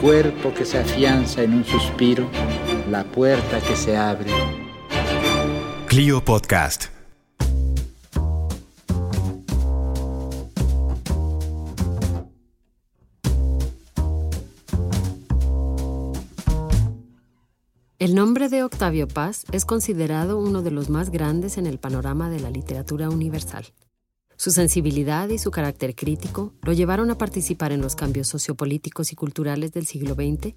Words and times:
Cuerpo 0.00 0.54
que 0.54 0.64
se 0.64 0.78
afianza 0.78 1.42
en 1.42 1.54
un 1.54 1.64
suspiro, 1.64 2.28
la 2.90 3.04
puerta 3.04 3.60
que 3.60 3.74
se 3.74 3.96
abre. 3.96 4.30
Clio 5.88 6.24
Podcast. 6.24 6.86
El 17.98 18.14
nombre 18.14 18.48
de 18.48 18.62
Octavio 18.62 19.08
Paz 19.08 19.44
es 19.50 19.64
considerado 19.64 20.38
uno 20.38 20.62
de 20.62 20.70
los 20.70 20.88
más 20.88 21.10
grandes 21.10 21.58
en 21.58 21.66
el 21.66 21.78
panorama 21.78 22.30
de 22.30 22.38
la 22.38 22.50
literatura 22.50 23.10
universal. 23.10 23.66
Su 24.38 24.52
sensibilidad 24.52 25.28
y 25.30 25.38
su 25.38 25.50
carácter 25.50 25.96
crítico 25.96 26.52
lo 26.62 26.72
llevaron 26.72 27.10
a 27.10 27.18
participar 27.18 27.72
en 27.72 27.80
los 27.80 27.96
cambios 27.96 28.28
sociopolíticos 28.28 29.12
y 29.12 29.16
culturales 29.16 29.72
del 29.72 29.84
siglo 29.84 30.14
XX, 30.14 30.54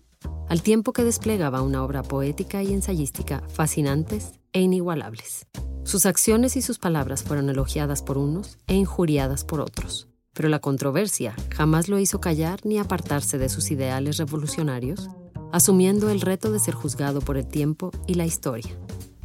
al 0.47 0.61
tiempo 0.61 0.93
que 0.93 1.03
desplegaba 1.03 1.63
una 1.63 1.83
obra 1.83 2.03
poética 2.03 2.61
y 2.61 2.73
ensayística 2.73 3.41
fascinantes 3.49 4.39
e 4.53 4.61
inigualables. 4.61 5.47
Sus 5.83 6.05
acciones 6.05 6.55
y 6.57 6.61
sus 6.61 6.77
palabras 6.77 7.23
fueron 7.23 7.49
elogiadas 7.49 8.03
por 8.03 8.19
unos 8.19 8.59
e 8.67 8.75
injuriadas 8.75 9.43
por 9.45 9.61
otros, 9.61 10.07
pero 10.33 10.47
la 10.47 10.59
controversia 10.59 11.33
jamás 11.49 11.89
lo 11.89 11.97
hizo 11.97 12.21
callar 12.21 12.59
ni 12.63 12.77
apartarse 12.77 13.39
de 13.39 13.49
sus 13.49 13.71
ideales 13.71 14.17
revolucionarios, 14.17 15.09
asumiendo 15.51 16.11
el 16.11 16.21
reto 16.21 16.51
de 16.51 16.59
ser 16.59 16.75
juzgado 16.75 17.21
por 17.21 17.35
el 17.35 17.47
tiempo 17.47 17.89
y 18.05 18.13
la 18.13 18.27
historia. 18.27 18.77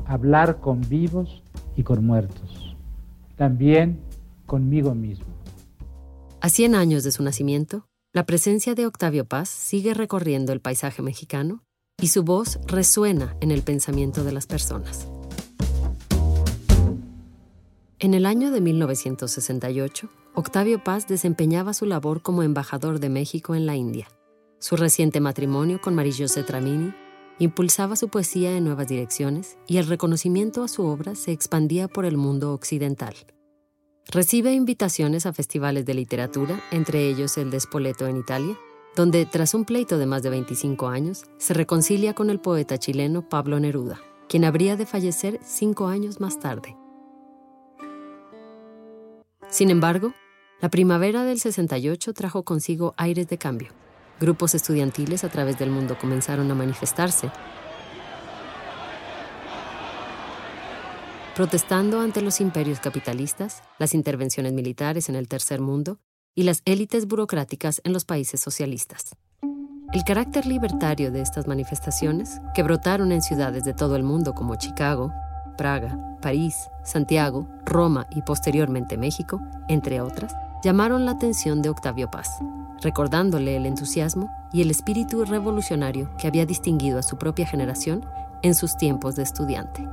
Hablar 0.06 0.60
con 0.60 0.80
vivos 0.80 1.42
y 1.76 1.82
con 1.82 2.06
muertos. 2.06 2.74
También 3.36 4.05
conmigo 4.46 4.94
mismo. 4.94 5.26
A 6.40 6.48
100 6.48 6.74
años 6.74 7.02
de 7.02 7.12
su 7.12 7.22
nacimiento, 7.22 7.86
la 8.12 8.24
presencia 8.24 8.74
de 8.74 8.86
Octavio 8.86 9.26
Paz 9.26 9.48
sigue 9.48 9.92
recorriendo 9.92 10.52
el 10.52 10.60
paisaje 10.60 11.02
mexicano 11.02 11.64
y 12.00 12.08
su 12.08 12.22
voz 12.22 12.58
resuena 12.66 13.36
en 13.40 13.50
el 13.50 13.62
pensamiento 13.62 14.24
de 14.24 14.32
las 14.32 14.46
personas. 14.46 15.08
En 17.98 18.14
el 18.14 18.26
año 18.26 18.50
de 18.50 18.60
1968, 18.60 20.08
Octavio 20.34 20.84
Paz 20.84 21.08
desempeñaba 21.08 21.72
su 21.72 21.86
labor 21.86 22.22
como 22.22 22.42
embajador 22.42 23.00
de 23.00 23.08
México 23.08 23.54
en 23.54 23.66
la 23.66 23.74
India. 23.74 24.06
Su 24.58 24.76
reciente 24.76 25.20
matrimonio 25.20 25.80
con 25.80 25.94
Marie-José 25.94 26.42
Tramini 26.42 26.92
impulsaba 27.38 27.96
su 27.96 28.08
poesía 28.08 28.56
en 28.56 28.64
nuevas 28.64 28.88
direcciones 28.88 29.58
y 29.66 29.78
el 29.78 29.86
reconocimiento 29.86 30.62
a 30.62 30.68
su 30.68 30.84
obra 30.84 31.14
se 31.14 31.32
expandía 31.32 31.88
por 31.88 32.04
el 32.04 32.16
mundo 32.16 32.52
occidental. 32.52 33.14
Recibe 34.08 34.52
invitaciones 34.52 35.26
a 35.26 35.32
festivales 35.32 35.84
de 35.84 35.94
literatura, 35.94 36.62
entre 36.70 37.08
ellos 37.08 37.36
el 37.38 37.50
de 37.50 37.58
Spoleto 37.58 38.06
en 38.06 38.16
Italia, 38.16 38.56
donde, 38.94 39.26
tras 39.26 39.52
un 39.52 39.64
pleito 39.64 39.98
de 39.98 40.06
más 40.06 40.22
de 40.22 40.30
25 40.30 40.86
años, 40.86 41.24
se 41.38 41.54
reconcilia 41.54 42.14
con 42.14 42.30
el 42.30 42.38
poeta 42.38 42.78
chileno 42.78 43.28
Pablo 43.28 43.58
Neruda, 43.58 44.00
quien 44.28 44.44
habría 44.44 44.76
de 44.76 44.86
fallecer 44.86 45.40
cinco 45.44 45.88
años 45.88 46.20
más 46.20 46.38
tarde. 46.38 46.76
Sin 49.50 49.70
embargo, 49.70 50.14
la 50.60 50.68
primavera 50.68 51.24
del 51.24 51.40
68 51.40 52.12
trajo 52.12 52.44
consigo 52.44 52.94
aires 52.96 53.26
de 53.26 53.38
cambio. 53.38 53.70
Grupos 54.20 54.54
estudiantiles 54.54 55.24
a 55.24 55.30
través 55.30 55.58
del 55.58 55.70
mundo 55.70 55.98
comenzaron 56.00 56.48
a 56.52 56.54
manifestarse, 56.54 57.32
protestando 61.36 62.00
ante 62.00 62.22
los 62.22 62.40
imperios 62.40 62.80
capitalistas, 62.80 63.62
las 63.78 63.94
intervenciones 63.94 64.54
militares 64.54 65.10
en 65.10 65.16
el 65.16 65.28
tercer 65.28 65.60
mundo 65.60 65.98
y 66.34 66.44
las 66.44 66.62
élites 66.64 67.06
burocráticas 67.06 67.82
en 67.84 67.92
los 67.92 68.06
países 68.06 68.40
socialistas. 68.40 69.14
El 69.92 70.02
carácter 70.04 70.46
libertario 70.46 71.12
de 71.12 71.20
estas 71.20 71.46
manifestaciones, 71.46 72.40
que 72.54 72.62
brotaron 72.62 73.12
en 73.12 73.20
ciudades 73.20 73.64
de 73.64 73.74
todo 73.74 73.96
el 73.96 74.02
mundo 74.02 74.32
como 74.32 74.56
Chicago, 74.56 75.12
Praga, 75.58 75.98
París, 76.22 76.56
Santiago, 76.82 77.46
Roma 77.66 78.06
y 78.10 78.22
posteriormente 78.22 78.96
México, 78.96 79.38
entre 79.68 80.00
otras, 80.00 80.34
llamaron 80.64 81.04
la 81.04 81.12
atención 81.12 81.60
de 81.60 81.68
Octavio 81.68 82.10
Paz, 82.10 82.30
recordándole 82.80 83.56
el 83.56 83.66
entusiasmo 83.66 84.30
y 84.54 84.62
el 84.62 84.70
espíritu 84.70 85.22
revolucionario 85.26 86.10
que 86.16 86.28
había 86.28 86.46
distinguido 86.46 86.98
a 86.98 87.02
su 87.02 87.18
propia 87.18 87.46
generación 87.46 88.06
en 88.42 88.54
sus 88.54 88.78
tiempos 88.78 89.16
de 89.16 89.22
estudiante. 89.22 89.86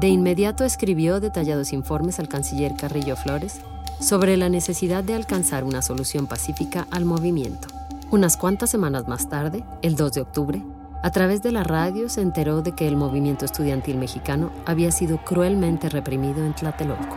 De 0.00 0.08
inmediato 0.08 0.64
escribió 0.64 1.20
detallados 1.20 1.72
informes 1.72 2.18
al 2.18 2.28
canciller 2.28 2.74
Carrillo 2.76 3.16
Flores 3.16 3.60
sobre 3.98 4.36
la 4.36 4.50
necesidad 4.50 5.02
de 5.02 5.14
alcanzar 5.14 5.64
una 5.64 5.80
solución 5.80 6.26
pacífica 6.26 6.86
al 6.90 7.06
movimiento. 7.06 7.68
Unas 8.10 8.36
cuantas 8.36 8.68
semanas 8.68 9.08
más 9.08 9.30
tarde, 9.30 9.64
el 9.80 9.96
2 9.96 10.12
de 10.12 10.20
octubre, 10.20 10.62
a 11.02 11.10
través 11.10 11.42
de 11.42 11.50
la 11.50 11.64
radio 11.64 12.10
se 12.10 12.20
enteró 12.20 12.60
de 12.60 12.72
que 12.72 12.86
el 12.86 12.96
movimiento 12.96 13.46
estudiantil 13.46 13.96
mexicano 13.96 14.50
había 14.66 14.90
sido 14.90 15.18
cruelmente 15.24 15.88
reprimido 15.88 16.44
en 16.44 16.54
Tlatelolco. 16.54 17.16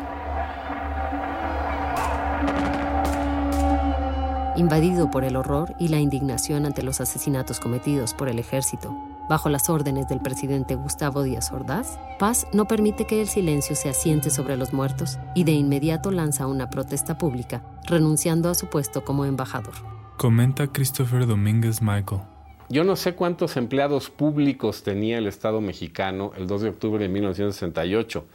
Invadido 4.56 5.12
por 5.12 5.26
el 5.26 5.36
horror 5.36 5.76
y 5.80 5.90
la 5.90 6.00
indignación 6.00 6.66
ante 6.66 6.84
los 6.84 7.02
asesinatos 7.02 7.60
cometidos 7.60 8.14
por 8.14 8.30
el 8.30 8.40
ejército, 8.40 9.09
bajo 9.30 9.48
las 9.48 9.70
órdenes 9.70 10.10
del 10.10 10.20
presidente 10.20 10.76
Gustavo 10.76 11.24
Díaz 11.24 11.52
Ordaz, 11.52 12.00
Paz 12.18 12.48
no 12.52 12.66
permite 12.66 13.06
que 13.06 13.22
el 13.22 13.28
silencio 13.28 13.76
se 13.76 13.88
asiente 13.88 14.32
sobre 14.32 14.58
los 14.58 14.74
muertos 14.74 15.20
y 15.36 15.46
de 15.46 15.54
inmediato 15.54 16.12
lanza 16.12 16.48
una 16.48 16.70
protesta 16.70 17.18
pública, 17.18 17.64
renunciando 17.88 18.50
a 18.50 18.56
su 18.56 18.68
puesto 18.68 19.06
como 19.06 19.24
embajador. 19.24 19.76
Comenta 20.18 20.68
Christopher 20.68 21.26
Domínguez 21.26 21.82
Michael. 21.82 22.24
Yo 22.72 22.84
no 22.84 22.96
sé 22.96 23.16
cuántos 23.16 23.56
empleados 23.56 24.10
públicos 24.10 24.84
tenía 24.84 25.18
el 25.18 25.28
Estado 25.28 25.62
mexicano 25.62 26.34
el 26.36 26.46
2 26.46 26.62
de 26.62 26.70
octubre 26.70 27.04
de 27.04 27.10
1968. 27.10 28.26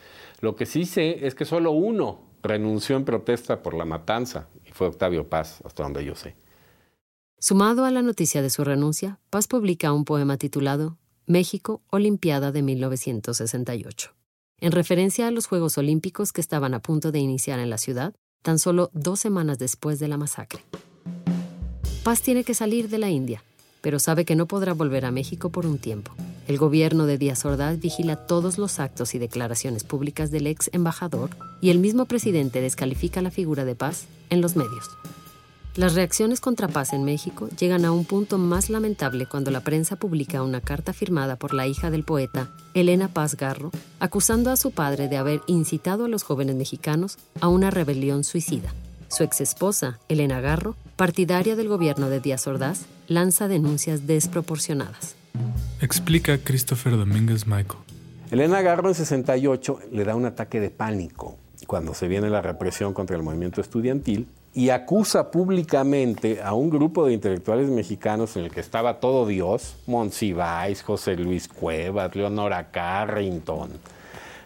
Lo 0.40 0.56
que 0.56 0.66
sí 0.66 0.86
sé 0.86 1.26
es 1.26 1.34
que 1.34 1.44
solo 1.44 1.72
uno 1.72 2.20
renunció 2.42 2.96
en 2.96 3.04
protesta 3.04 3.62
por 3.62 3.74
la 3.74 3.84
matanza 3.84 4.48
y 4.66 4.72
fue 4.72 4.88
Octavio 4.88 5.28
Paz, 5.28 5.60
hasta 5.64 5.82
donde 5.82 6.04
yo 6.04 6.14
sé. 6.14 6.34
Sumado 7.46 7.84
a 7.84 7.90
la 7.90 8.00
noticia 8.00 8.40
de 8.40 8.48
su 8.48 8.64
renuncia, 8.64 9.18
Paz 9.28 9.48
publica 9.48 9.92
un 9.92 10.06
poema 10.06 10.38
titulado 10.38 10.96
México, 11.26 11.82
Olimpiada 11.90 12.52
de 12.52 12.62
1968, 12.62 14.14
en 14.60 14.72
referencia 14.72 15.26
a 15.28 15.30
los 15.30 15.46
Juegos 15.46 15.76
Olímpicos 15.76 16.32
que 16.32 16.40
estaban 16.40 16.72
a 16.72 16.80
punto 16.80 17.12
de 17.12 17.18
iniciar 17.18 17.58
en 17.58 17.68
la 17.68 17.76
ciudad, 17.76 18.14
tan 18.40 18.58
solo 18.58 18.88
dos 18.94 19.20
semanas 19.20 19.58
después 19.58 19.98
de 19.98 20.08
la 20.08 20.16
masacre. 20.16 20.64
Paz 22.02 22.22
tiene 22.22 22.44
que 22.44 22.54
salir 22.54 22.88
de 22.88 22.96
la 22.96 23.10
India, 23.10 23.44
pero 23.82 23.98
sabe 23.98 24.24
que 24.24 24.36
no 24.36 24.46
podrá 24.46 24.72
volver 24.72 25.04
a 25.04 25.10
México 25.10 25.50
por 25.50 25.66
un 25.66 25.76
tiempo. 25.76 26.12
El 26.48 26.56
gobierno 26.56 27.04
de 27.04 27.18
Díaz 27.18 27.44
Ordaz 27.44 27.78
vigila 27.78 28.24
todos 28.24 28.56
los 28.56 28.80
actos 28.80 29.14
y 29.14 29.18
declaraciones 29.18 29.84
públicas 29.84 30.30
del 30.30 30.46
ex 30.46 30.70
embajador 30.72 31.28
y 31.60 31.68
el 31.68 31.78
mismo 31.78 32.06
presidente 32.06 32.62
descalifica 32.62 33.20
la 33.20 33.30
figura 33.30 33.66
de 33.66 33.74
Paz 33.74 34.06
en 34.30 34.40
los 34.40 34.56
medios. 34.56 34.88
Las 35.76 35.96
reacciones 35.96 36.38
contra 36.38 36.68
Paz 36.68 36.92
en 36.92 37.02
México 37.02 37.48
llegan 37.58 37.84
a 37.84 37.90
un 37.90 38.04
punto 38.04 38.38
más 38.38 38.70
lamentable 38.70 39.26
cuando 39.26 39.50
la 39.50 39.58
prensa 39.58 39.96
publica 39.96 40.44
una 40.44 40.60
carta 40.60 40.92
firmada 40.92 41.34
por 41.34 41.52
la 41.52 41.66
hija 41.66 41.90
del 41.90 42.04
poeta, 42.04 42.48
Elena 42.74 43.08
Paz 43.08 43.36
Garro, 43.36 43.72
acusando 43.98 44.52
a 44.52 44.56
su 44.56 44.70
padre 44.70 45.08
de 45.08 45.16
haber 45.16 45.40
incitado 45.48 46.04
a 46.04 46.08
los 46.08 46.22
jóvenes 46.22 46.54
mexicanos 46.54 47.18
a 47.40 47.48
una 47.48 47.72
rebelión 47.72 48.22
suicida. 48.22 48.72
Su 49.08 49.24
exesposa, 49.24 49.98
Elena 50.08 50.40
Garro, 50.40 50.76
partidaria 50.94 51.56
del 51.56 51.66
gobierno 51.66 52.08
de 52.08 52.20
Díaz 52.20 52.46
Ordaz, 52.46 52.82
lanza 53.08 53.48
denuncias 53.48 54.06
desproporcionadas. 54.06 55.16
Explica 55.80 56.38
Christopher 56.38 56.96
Domínguez 56.96 57.48
Michael. 57.48 57.80
Elena 58.30 58.62
Garro 58.62 58.90
en 58.90 58.94
68 58.94 59.80
le 59.90 60.04
da 60.04 60.14
un 60.14 60.24
ataque 60.24 60.60
de 60.60 60.70
pánico 60.70 61.36
cuando 61.66 61.94
se 61.94 62.06
viene 62.06 62.30
la 62.30 62.42
represión 62.42 62.94
contra 62.94 63.16
el 63.16 63.24
movimiento 63.24 63.60
estudiantil 63.60 64.28
y 64.54 64.70
acusa 64.70 65.32
públicamente 65.32 66.40
a 66.40 66.54
un 66.54 66.70
grupo 66.70 67.04
de 67.04 67.12
intelectuales 67.12 67.68
mexicanos 67.68 68.36
en 68.36 68.44
el 68.44 68.50
que 68.52 68.60
estaba 68.60 69.00
todo 69.00 69.26
Dios, 69.26 69.76
Monsiváis, 69.86 70.82
José 70.82 71.16
Luis 71.16 71.48
Cuevas, 71.48 72.14
Leonora 72.14 72.70
Carrington, 72.70 73.70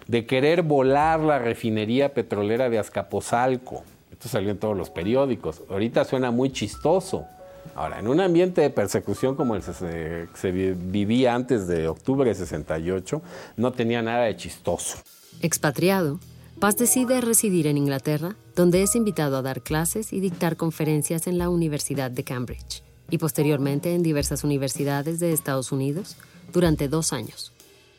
de 0.06 0.24
querer 0.24 0.62
volar 0.62 1.20
la 1.20 1.38
refinería 1.38 2.14
petrolera 2.14 2.70
de 2.70 2.78
Azcapotzalco. 2.78 3.84
Esto 4.10 4.30
salió 4.30 4.50
en 4.50 4.58
todos 4.58 4.76
los 4.76 4.88
periódicos. 4.88 5.62
Ahorita 5.68 6.06
suena 6.06 6.30
muy 6.30 6.50
chistoso. 6.50 7.26
Ahora, 7.74 8.00
en 8.00 8.08
un 8.08 8.20
ambiente 8.20 8.62
de 8.62 8.70
persecución 8.70 9.36
como 9.36 9.54
el 9.54 9.62
que 9.62 9.74
se, 9.74 10.28
se 10.34 10.50
vivía 10.50 11.34
antes 11.34 11.68
de 11.68 11.86
octubre 11.86 12.30
de 12.30 12.34
68, 12.34 13.20
no 13.58 13.72
tenía 13.72 14.00
nada 14.00 14.24
de 14.24 14.36
chistoso. 14.36 14.98
Expatriado, 15.42 16.18
Paz 16.58 16.76
decide 16.76 17.20
residir 17.20 17.68
en 17.68 17.78
Inglaterra, 17.78 18.34
donde 18.56 18.82
es 18.82 18.96
invitado 18.96 19.36
a 19.36 19.42
dar 19.42 19.62
clases 19.62 20.12
y 20.12 20.18
dictar 20.18 20.56
conferencias 20.56 21.28
en 21.28 21.38
la 21.38 21.50
Universidad 21.50 22.10
de 22.10 22.24
Cambridge 22.24 22.82
y 23.08 23.18
posteriormente 23.18 23.94
en 23.94 24.02
diversas 24.02 24.42
universidades 24.42 25.20
de 25.20 25.32
Estados 25.32 25.70
Unidos 25.70 26.16
durante 26.52 26.88
dos 26.88 27.12
años. 27.12 27.52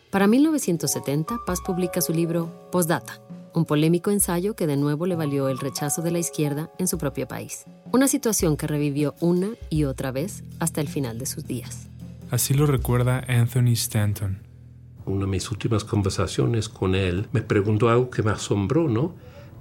Para 0.09 0.27
1970, 0.27 1.37
Paz 1.45 1.59
publica 1.65 2.01
su 2.01 2.11
libro 2.11 2.51
Postdata, 2.69 3.21
un 3.53 3.63
polémico 3.63 4.11
ensayo 4.11 4.57
que 4.57 4.67
de 4.67 4.75
nuevo 4.75 5.05
le 5.05 5.15
valió 5.15 5.47
el 5.47 5.57
rechazo 5.57 6.01
de 6.01 6.11
la 6.11 6.19
izquierda 6.19 6.69
en 6.79 6.89
su 6.89 6.97
propio 6.97 7.29
país. 7.29 7.63
Una 7.93 8.09
situación 8.09 8.57
que 8.57 8.67
revivió 8.67 9.15
una 9.21 9.51
y 9.69 9.85
otra 9.85 10.11
vez 10.11 10.43
hasta 10.59 10.81
el 10.81 10.89
final 10.89 11.17
de 11.17 11.27
sus 11.27 11.47
días. 11.47 11.87
Así 12.29 12.53
lo 12.53 12.65
recuerda 12.65 13.23
Anthony 13.29 13.71
Stanton, 13.71 14.48
una 15.09 15.25
de 15.25 15.31
mis 15.31 15.49
últimas 15.51 15.83
conversaciones 15.83 16.69
con 16.69 16.95
él, 16.95 17.27
me 17.31 17.41
preguntó 17.41 17.89
algo 17.89 18.09
que 18.09 18.23
me 18.23 18.31
asombró, 18.31 18.87
¿no? 18.87 19.13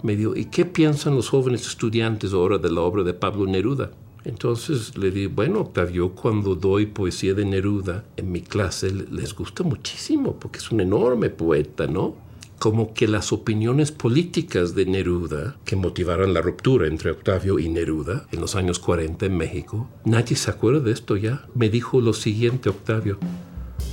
Me 0.02 0.14
dijo, 0.14 0.36
¿y 0.36 0.46
qué 0.46 0.64
piensan 0.64 1.16
los 1.16 1.28
jóvenes 1.28 1.66
estudiantes 1.66 2.32
ahora 2.32 2.58
de 2.58 2.70
la 2.70 2.82
obra 2.82 3.02
de 3.02 3.14
Pablo 3.14 3.46
Neruda? 3.46 3.90
Entonces 4.24 4.96
le 4.98 5.10
dije, 5.10 5.28
bueno, 5.28 5.60
Octavio, 5.60 6.10
cuando 6.10 6.54
doy 6.54 6.86
poesía 6.86 7.34
de 7.34 7.44
Neruda 7.44 8.04
en 8.16 8.30
mi 8.30 8.42
clase 8.42 8.90
les 8.90 9.34
gusta 9.34 9.62
muchísimo 9.62 10.38
porque 10.38 10.58
es 10.58 10.70
un 10.70 10.80
enorme 10.80 11.30
poeta, 11.30 11.86
¿no? 11.86 12.14
Como 12.58 12.92
que 12.92 13.06
las 13.06 13.32
opiniones 13.32 13.92
políticas 13.92 14.74
de 14.74 14.84
Neruda, 14.84 15.56
que 15.64 15.76
motivaron 15.76 16.34
la 16.34 16.42
ruptura 16.42 16.88
entre 16.88 17.12
Octavio 17.12 17.58
y 17.58 17.68
Neruda 17.68 18.26
en 18.32 18.40
los 18.40 18.56
años 18.56 18.80
40 18.80 19.26
en 19.26 19.36
México, 19.36 19.88
nadie 20.04 20.36
se 20.36 20.50
acuerda 20.50 20.80
de 20.80 20.92
esto 20.92 21.16
ya. 21.16 21.46
Me 21.54 21.70
dijo 21.70 22.00
lo 22.00 22.12
siguiente, 22.12 22.68
Octavio, 22.68 23.18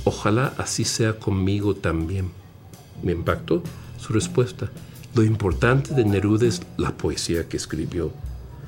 Ojalá 0.08 0.54
así 0.56 0.84
sea 0.84 1.18
conmigo 1.18 1.74
también. 1.74 2.30
Me 3.02 3.10
impactó 3.10 3.64
su 3.98 4.12
respuesta. 4.12 4.70
Lo 5.16 5.24
importante 5.24 5.94
de 5.94 6.04
Neruda 6.04 6.46
es 6.46 6.62
la 6.76 6.96
poesía 6.96 7.48
que 7.48 7.56
escribió, 7.56 8.12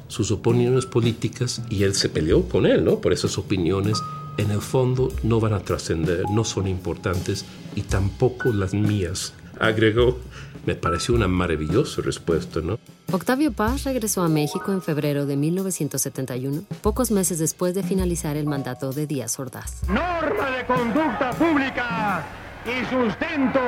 sus 0.08 0.32
opiniones 0.32 0.84
políticas, 0.84 1.62
y 1.70 1.84
él 1.84 1.94
se 1.94 2.08
peleó 2.08 2.48
con 2.48 2.66
él, 2.66 2.84
¿no? 2.84 3.00
Por 3.00 3.12
esas 3.12 3.38
opiniones, 3.38 4.02
en 4.36 4.50
el 4.50 4.60
fondo 4.60 5.12
no 5.22 5.38
van 5.38 5.52
a 5.52 5.60
trascender, 5.60 6.24
no 6.28 6.42
son 6.42 6.66
importantes, 6.66 7.44
y 7.76 7.82
tampoco 7.82 8.52
las 8.52 8.74
mías, 8.74 9.32
agregó. 9.60 10.18
Me 10.66 10.74
pareció 10.74 11.14
una 11.14 11.28
maravillosa 11.28 12.02
respuesta, 12.02 12.60
¿no? 12.60 12.80
Octavio 13.10 13.52
Paz 13.52 13.84
regresó 13.84 14.20
a 14.20 14.28
México 14.28 14.70
en 14.70 14.82
febrero 14.82 15.24
de 15.24 15.34
1971, 15.34 16.64
pocos 16.82 17.10
meses 17.10 17.38
después 17.38 17.74
de 17.74 17.82
finalizar 17.82 18.36
el 18.36 18.44
mandato 18.44 18.92
de 18.92 19.06
Díaz 19.06 19.38
Ordaz. 19.38 19.80
Norma 19.88 20.50
de 20.50 20.66
conducta 20.66 21.30
pública 21.30 22.22
y 22.66 22.84
sustento 22.84 23.60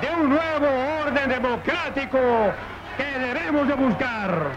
de 0.00 0.14
un 0.18 0.30
nuevo 0.30 0.66
orden 1.04 1.28
democrático 1.28 2.18
que 2.96 3.18
debemos 3.18 3.68
de 3.68 3.74
buscar. 3.74 4.52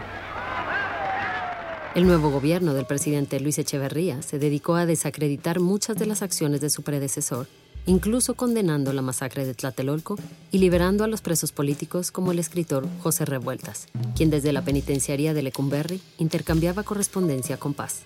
El 1.94 2.06
nuevo 2.06 2.30
gobierno 2.30 2.72
del 2.72 2.86
presidente 2.86 3.38
Luis 3.40 3.58
Echeverría 3.58 4.22
se 4.22 4.38
dedicó 4.38 4.76
a 4.76 4.86
desacreditar 4.86 5.60
muchas 5.60 5.98
de 5.98 6.06
las 6.06 6.22
acciones 6.22 6.62
de 6.62 6.70
su 6.70 6.82
predecesor 6.82 7.46
incluso 7.88 8.34
condenando 8.34 8.92
la 8.92 9.00
masacre 9.00 9.46
de 9.46 9.54
Tlatelolco 9.54 10.16
y 10.52 10.58
liberando 10.58 11.04
a 11.04 11.06
los 11.06 11.22
presos 11.22 11.52
políticos 11.52 12.10
como 12.10 12.32
el 12.32 12.38
escritor 12.38 12.86
José 13.02 13.24
Revueltas, 13.24 13.86
quien 14.14 14.28
desde 14.28 14.52
la 14.52 14.62
penitenciaría 14.62 15.32
de 15.32 15.42
Lecumberri 15.42 16.02
intercambiaba 16.18 16.82
correspondencia 16.82 17.56
con 17.56 17.72
Paz. 17.72 18.02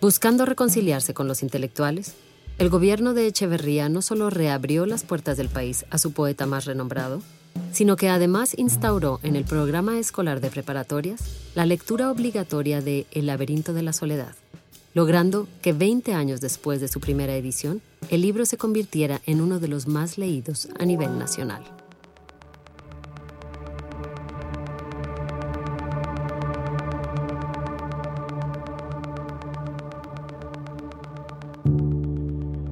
Buscando 0.00 0.46
reconciliarse 0.46 1.12
con 1.12 1.28
los 1.28 1.42
intelectuales, 1.42 2.14
el 2.58 2.70
gobierno 2.70 3.12
de 3.12 3.26
Echeverría 3.26 3.90
no 3.90 4.00
solo 4.00 4.30
reabrió 4.30 4.86
las 4.86 5.04
puertas 5.04 5.36
del 5.36 5.50
país 5.50 5.84
a 5.90 5.98
su 5.98 6.12
poeta 6.12 6.46
más 6.46 6.64
renombrado, 6.64 7.20
sino 7.72 7.96
que 7.96 8.08
además 8.08 8.54
instauró 8.56 9.20
en 9.24 9.36
el 9.36 9.44
programa 9.44 9.98
escolar 9.98 10.40
de 10.40 10.48
preparatorias 10.48 11.20
la 11.54 11.66
lectura 11.66 12.10
obligatoria 12.10 12.80
de 12.80 13.06
El 13.10 13.26
laberinto 13.26 13.74
de 13.74 13.82
la 13.82 13.92
soledad, 13.92 14.34
logrando 14.96 15.46
que 15.60 15.74
20 15.74 16.14
años 16.14 16.40
después 16.40 16.80
de 16.80 16.88
su 16.88 17.00
primera 17.00 17.36
edición, 17.36 17.82
el 18.08 18.22
libro 18.22 18.46
se 18.46 18.56
convirtiera 18.56 19.20
en 19.26 19.42
uno 19.42 19.60
de 19.60 19.68
los 19.68 19.86
más 19.86 20.16
leídos 20.16 20.70
a 20.80 20.86
nivel 20.86 21.18
nacional. 21.18 21.62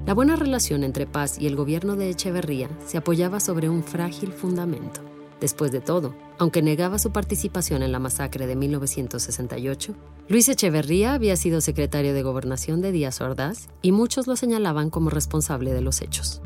La 0.07 0.15
buena 0.15 0.37
relación 0.37 0.83
entre 0.83 1.07
Paz 1.07 1.39
y 1.39 1.47
el 1.47 1.57
gobierno 1.57 1.95
de 1.95 2.09
Echeverría 2.09 2.71
se 2.87 2.97
apoyaba 2.97 3.39
sobre 3.39 3.69
un 3.69 3.85
frágil 3.85 4.33
fundamento. 4.33 5.03
Después 5.43 5.73
de 5.73 5.83
todo, 5.83 6.15
aunque 6.39 6.63
negaba 6.63 6.99
su 6.99 7.13
participación 7.13 7.83
en 7.83 7.93
la 7.93 7.99
masacre 7.99 8.47
de 8.47 8.57
1968, 8.57 9.95
Luis 10.29 10.49
Echeverría 10.49 11.15
había 11.15 11.37
sido 11.37 11.61
secretario 11.61 12.15
de 12.15 12.23
Gobernación 12.23 12.81
de 12.81 12.93
Díaz 12.93 13.21
Ordaz 13.21 13.69
y 13.83 13.93
muchos 13.93 14.27
lo 14.27 14.37
señalaban 14.37 14.91
como 14.91 15.11
responsable 15.11 15.73
de 15.73 15.81
los 15.81 16.03
hechos. 16.03 16.43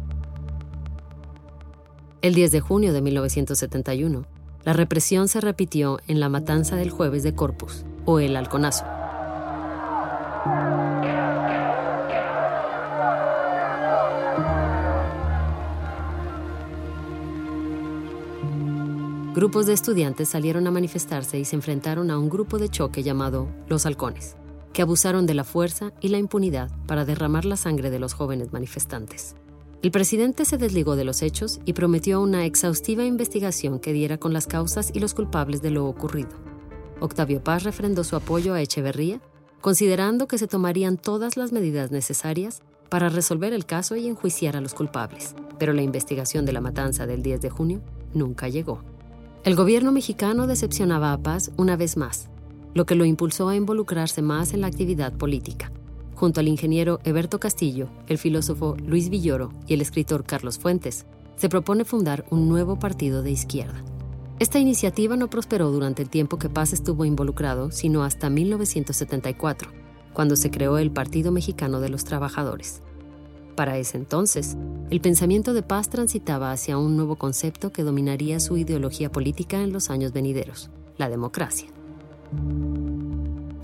El 2.21 2.35
10 2.35 2.51
de 2.51 2.61
junio 2.61 2.93
de 2.93 3.01
1971, 3.01 4.27
la 4.65 4.73
represión 4.73 5.29
se 5.29 5.41
repitió 5.41 5.99
en 6.09 6.21
la 6.21 6.29
matanza 6.29 6.77
del 6.77 6.91
jueves 6.91 7.23
de 7.23 7.35
Corpus, 7.35 7.85
o 8.05 8.19
el 8.19 8.37
halconazo. 8.37 8.85
Grupos 19.39 19.67
de 19.67 19.73
estudiantes 19.73 20.31
salieron 20.31 20.67
a 20.67 20.73
manifestarse 20.73 21.39
y 21.39 21.45
se 21.45 21.55
enfrentaron 21.55 22.11
a 22.11 22.19
un 22.19 22.29
grupo 22.29 22.59
de 22.59 22.69
choque 22.69 23.05
llamado 23.05 23.47
Los 23.69 23.87
Halcones, 23.87 24.35
que 24.73 24.83
abusaron 24.83 25.27
de 25.27 25.35
la 25.35 25.45
fuerza 25.45 25.93
y 26.01 26.09
la 26.09 26.19
impunidad 26.19 26.73
para 26.89 27.05
derramar 27.05 27.45
la 27.45 27.57
sangre 27.57 27.91
de 27.91 28.01
los 28.01 28.15
jóvenes 28.15 28.53
manifestantes. 28.53 29.37
El 29.81 29.93
presidente 29.93 30.45
se 30.45 30.59
desligó 30.59 30.97
de 30.97 31.05
los 31.05 31.23
hechos 31.23 31.61
y 31.65 31.75
prometió 31.75 32.21
una 32.21 32.47
exhaustiva 32.47 33.05
investigación 33.05 33.79
que 33.79 33.93
diera 33.93 34.19
con 34.19 34.33
las 34.33 34.49
causas 34.49 34.91
y 34.93 34.99
los 34.99 35.15
culpables 35.15 35.63
de 35.63 35.71
lo 35.71 35.87
ocurrido. 35.87 36.31
Octavio 36.99 37.41
Paz 37.41 37.63
refrendó 37.63 38.03
su 38.03 38.17
apoyo 38.17 38.55
a 38.55 38.61
Echeverría, 38.61 39.21
considerando 39.61 40.27
que 40.27 40.39
se 40.39 40.49
tomarían 40.49 40.97
todas 40.97 41.37
las 41.37 41.53
medidas 41.53 41.93
necesarias 41.93 42.61
para 42.89 43.09
resolver 43.09 43.53
el 43.53 43.67
caso 43.67 43.95
y 43.95 44.09
enjuiciar 44.09 44.57
a 44.57 44.61
los 44.61 44.75
culpables, 44.75 45.37
pero 45.61 45.75
la 45.75 45.83
investigación 45.83 46.45
de 46.45 46.55
la 46.55 46.61
matanza 46.61 47.07
del 47.07 47.23
10 47.23 47.41
de 47.41 47.51
junio 47.51 47.81
nunca 48.15 48.49
llegó. 48.49 48.83
El 49.49 49.57
gobierno 49.57 49.93
mexicano 49.93 50.47
decepcionaba 50.47 51.11
a 51.11 51.23
Paz 51.23 51.53
una 51.57 51.75
vez 51.75 51.97
más, 51.97 52.29
lo 52.75 52.85
que 52.85 52.95
lo 52.95 53.07
impulsó 53.07 53.49
a 53.49 53.57
involucrarse 53.57 54.21
más 54.21 54.53
en 54.53 54.61
la 54.61 54.67
actividad 54.67 55.15
política. 55.15 55.73
Junto 56.15 56.41
al 56.41 56.49
ingeniero 56.49 57.01
Eberto 57.05 57.41
Castillo, 57.41 57.89
el 58.09 58.19
filósofo 58.19 58.77
Luis 58.85 59.09
Villoro 59.09 59.55
y 59.67 59.73
el 59.73 59.81
escritor 59.81 60.25
Carlos 60.25 60.59
Fuentes, 60.59 61.07
se 61.37 61.49
propone 61.49 61.87
fundar 61.87 62.27
un 62.29 62.47
nuevo 62.47 62.79
partido 62.79 63.23
de 63.23 63.31
izquierda. 63.31 63.83
Esta 64.39 64.59
iniciativa 64.59 65.17
no 65.17 65.31
prosperó 65.31 65.71
durante 65.71 66.03
el 66.03 66.11
tiempo 66.11 66.37
que 66.37 66.51
Paz 66.51 66.75
estuvo 66.75 67.07
involucrado, 67.07 67.71
sino 67.71 68.03
hasta 68.03 68.29
1974, 68.29 69.71
cuando 70.13 70.37
se 70.37 70.51
creó 70.51 70.77
el 70.77 70.91
Partido 70.91 71.33
Mexicano 71.33 71.81
de 71.81 71.89
los 71.89 72.05
Trabajadores. 72.05 72.83
Para 73.59 73.77
ese 73.77 73.97
entonces, 73.97 74.57
el 74.89 75.01
pensamiento 75.01 75.53
de 75.53 75.65
paz 75.65 75.89
transitaba 75.89 76.53
hacia 76.53 76.79
un 76.79 76.97
nuevo 76.97 77.17
concepto 77.17 77.73
que 77.73 77.83
dominaría 77.83 78.39
su 78.39 78.57
ideología 78.57 79.11
política 79.11 79.61
en 79.61 79.73
los 79.73 79.91
años 79.91 80.13
venideros, 80.13 80.71
la 80.97 81.09
democracia. 81.09 81.67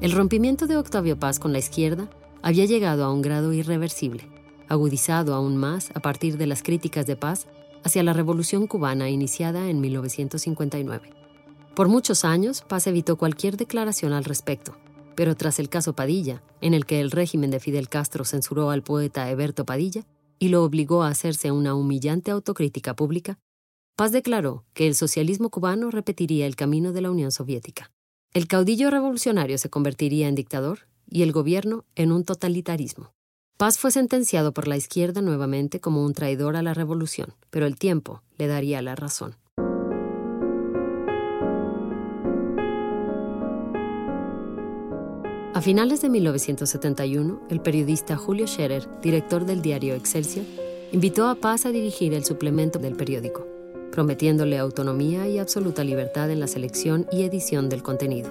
El 0.00 0.10
rompimiento 0.10 0.66
de 0.66 0.78
Octavio 0.78 1.16
Paz 1.16 1.38
con 1.38 1.52
la 1.52 1.60
izquierda 1.60 2.10
había 2.42 2.64
llegado 2.64 3.04
a 3.04 3.12
un 3.12 3.22
grado 3.22 3.52
irreversible, 3.52 4.24
agudizado 4.68 5.32
aún 5.32 5.56
más 5.56 5.92
a 5.94 6.00
partir 6.00 6.38
de 6.38 6.48
las 6.48 6.64
críticas 6.64 7.06
de 7.06 7.14
paz 7.14 7.46
hacia 7.84 8.02
la 8.02 8.14
revolución 8.14 8.66
cubana 8.66 9.10
iniciada 9.10 9.70
en 9.70 9.80
1959. 9.80 11.08
Por 11.76 11.86
muchos 11.86 12.24
años, 12.24 12.62
Paz 12.66 12.88
evitó 12.88 13.14
cualquier 13.14 13.56
declaración 13.56 14.12
al 14.12 14.24
respecto, 14.24 14.74
pero 15.16 15.34
tras 15.34 15.58
el 15.58 15.68
caso 15.68 15.94
Padilla, 15.94 16.42
en 16.60 16.74
el 16.74 16.86
que 16.86 17.00
el 17.00 17.10
régimen 17.10 17.50
de 17.50 17.60
Fidel 17.60 17.88
Castro 17.88 18.24
censuró 18.24 18.70
al 18.70 18.82
poeta 18.82 19.30
Eberto 19.30 19.64
Padilla 19.64 20.04
y 20.38 20.48
lo 20.48 20.64
obligó 20.64 21.02
a 21.02 21.08
hacerse 21.08 21.50
una 21.50 21.74
humillante 21.74 22.30
autocrítica 22.30 22.94
pública, 22.94 23.38
Paz 23.96 24.10
declaró 24.10 24.64
que 24.74 24.86
el 24.86 24.94
socialismo 24.94 25.50
cubano 25.50 25.90
repetiría 25.90 26.46
el 26.46 26.56
camino 26.56 26.92
de 26.92 27.00
la 27.00 27.10
Unión 27.10 27.30
Soviética, 27.30 27.92
el 28.34 28.48
caudillo 28.48 28.90
revolucionario 28.90 29.58
se 29.58 29.70
convertiría 29.70 30.26
en 30.26 30.34
dictador 30.34 30.88
y 31.08 31.22
el 31.22 31.30
gobierno 31.30 31.84
en 31.94 32.10
un 32.10 32.24
totalitarismo. 32.24 33.12
Paz 33.56 33.78
fue 33.78 33.92
sentenciado 33.92 34.52
por 34.52 34.66
la 34.66 34.76
izquierda 34.76 35.22
nuevamente 35.22 35.78
como 35.78 36.04
un 36.04 36.14
traidor 36.14 36.56
a 36.56 36.62
la 36.62 36.74
revolución, 36.74 37.34
pero 37.50 37.66
el 37.66 37.76
tiempo 37.76 38.24
le 38.36 38.48
daría 38.48 38.82
la 38.82 38.96
razón. 38.96 39.36
A 45.54 45.60
finales 45.60 46.02
de 46.02 46.08
1971, 46.08 47.42
el 47.48 47.60
periodista 47.60 48.16
Julio 48.16 48.48
Scherer, 48.48 48.88
director 49.00 49.46
del 49.46 49.62
diario 49.62 49.94
Excelsior, 49.94 50.44
invitó 50.90 51.28
a 51.28 51.36
Paz 51.36 51.64
a 51.64 51.70
dirigir 51.70 52.12
el 52.12 52.24
suplemento 52.24 52.80
del 52.80 52.96
periódico, 52.96 53.46
prometiéndole 53.92 54.58
autonomía 54.58 55.28
y 55.28 55.38
absoluta 55.38 55.84
libertad 55.84 56.28
en 56.32 56.40
la 56.40 56.48
selección 56.48 57.06
y 57.12 57.22
edición 57.22 57.68
del 57.68 57.84
contenido. 57.84 58.30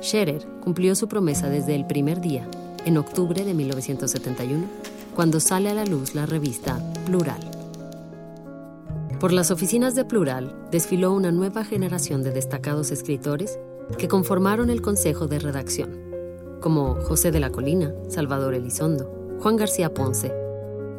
Scherer 0.00 0.46
cumplió 0.62 0.94
su 0.94 1.08
promesa 1.08 1.50
desde 1.50 1.74
el 1.74 1.86
primer 1.86 2.22
día, 2.22 2.48
en 2.86 2.96
octubre 2.96 3.44
de 3.44 3.52
1971, 3.52 4.64
cuando 5.14 5.40
sale 5.40 5.68
a 5.68 5.74
la 5.74 5.84
luz 5.84 6.14
la 6.14 6.24
revista 6.24 6.80
Plural. 7.04 7.42
Por 9.20 9.34
las 9.34 9.50
oficinas 9.50 9.94
de 9.94 10.06
Plural 10.06 10.54
desfiló 10.70 11.12
una 11.12 11.32
nueva 11.32 11.66
generación 11.66 12.22
de 12.22 12.30
destacados 12.30 12.90
escritores 12.90 13.58
que 13.98 14.08
conformaron 14.08 14.70
el 14.70 14.82
consejo 14.82 15.26
de 15.26 15.38
redacción, 15.38 16.00
como 16.60 16.94
José 17.02 17.30
de 17.30 17.40
la 17.40 17.50
Colina, 17.50 17.94
Salvador 18.08 18.54
Elizondo, 18.54 19.10
Juan 19.40 19.56
García 19.56 19.92
Ponce, 19.92 20.32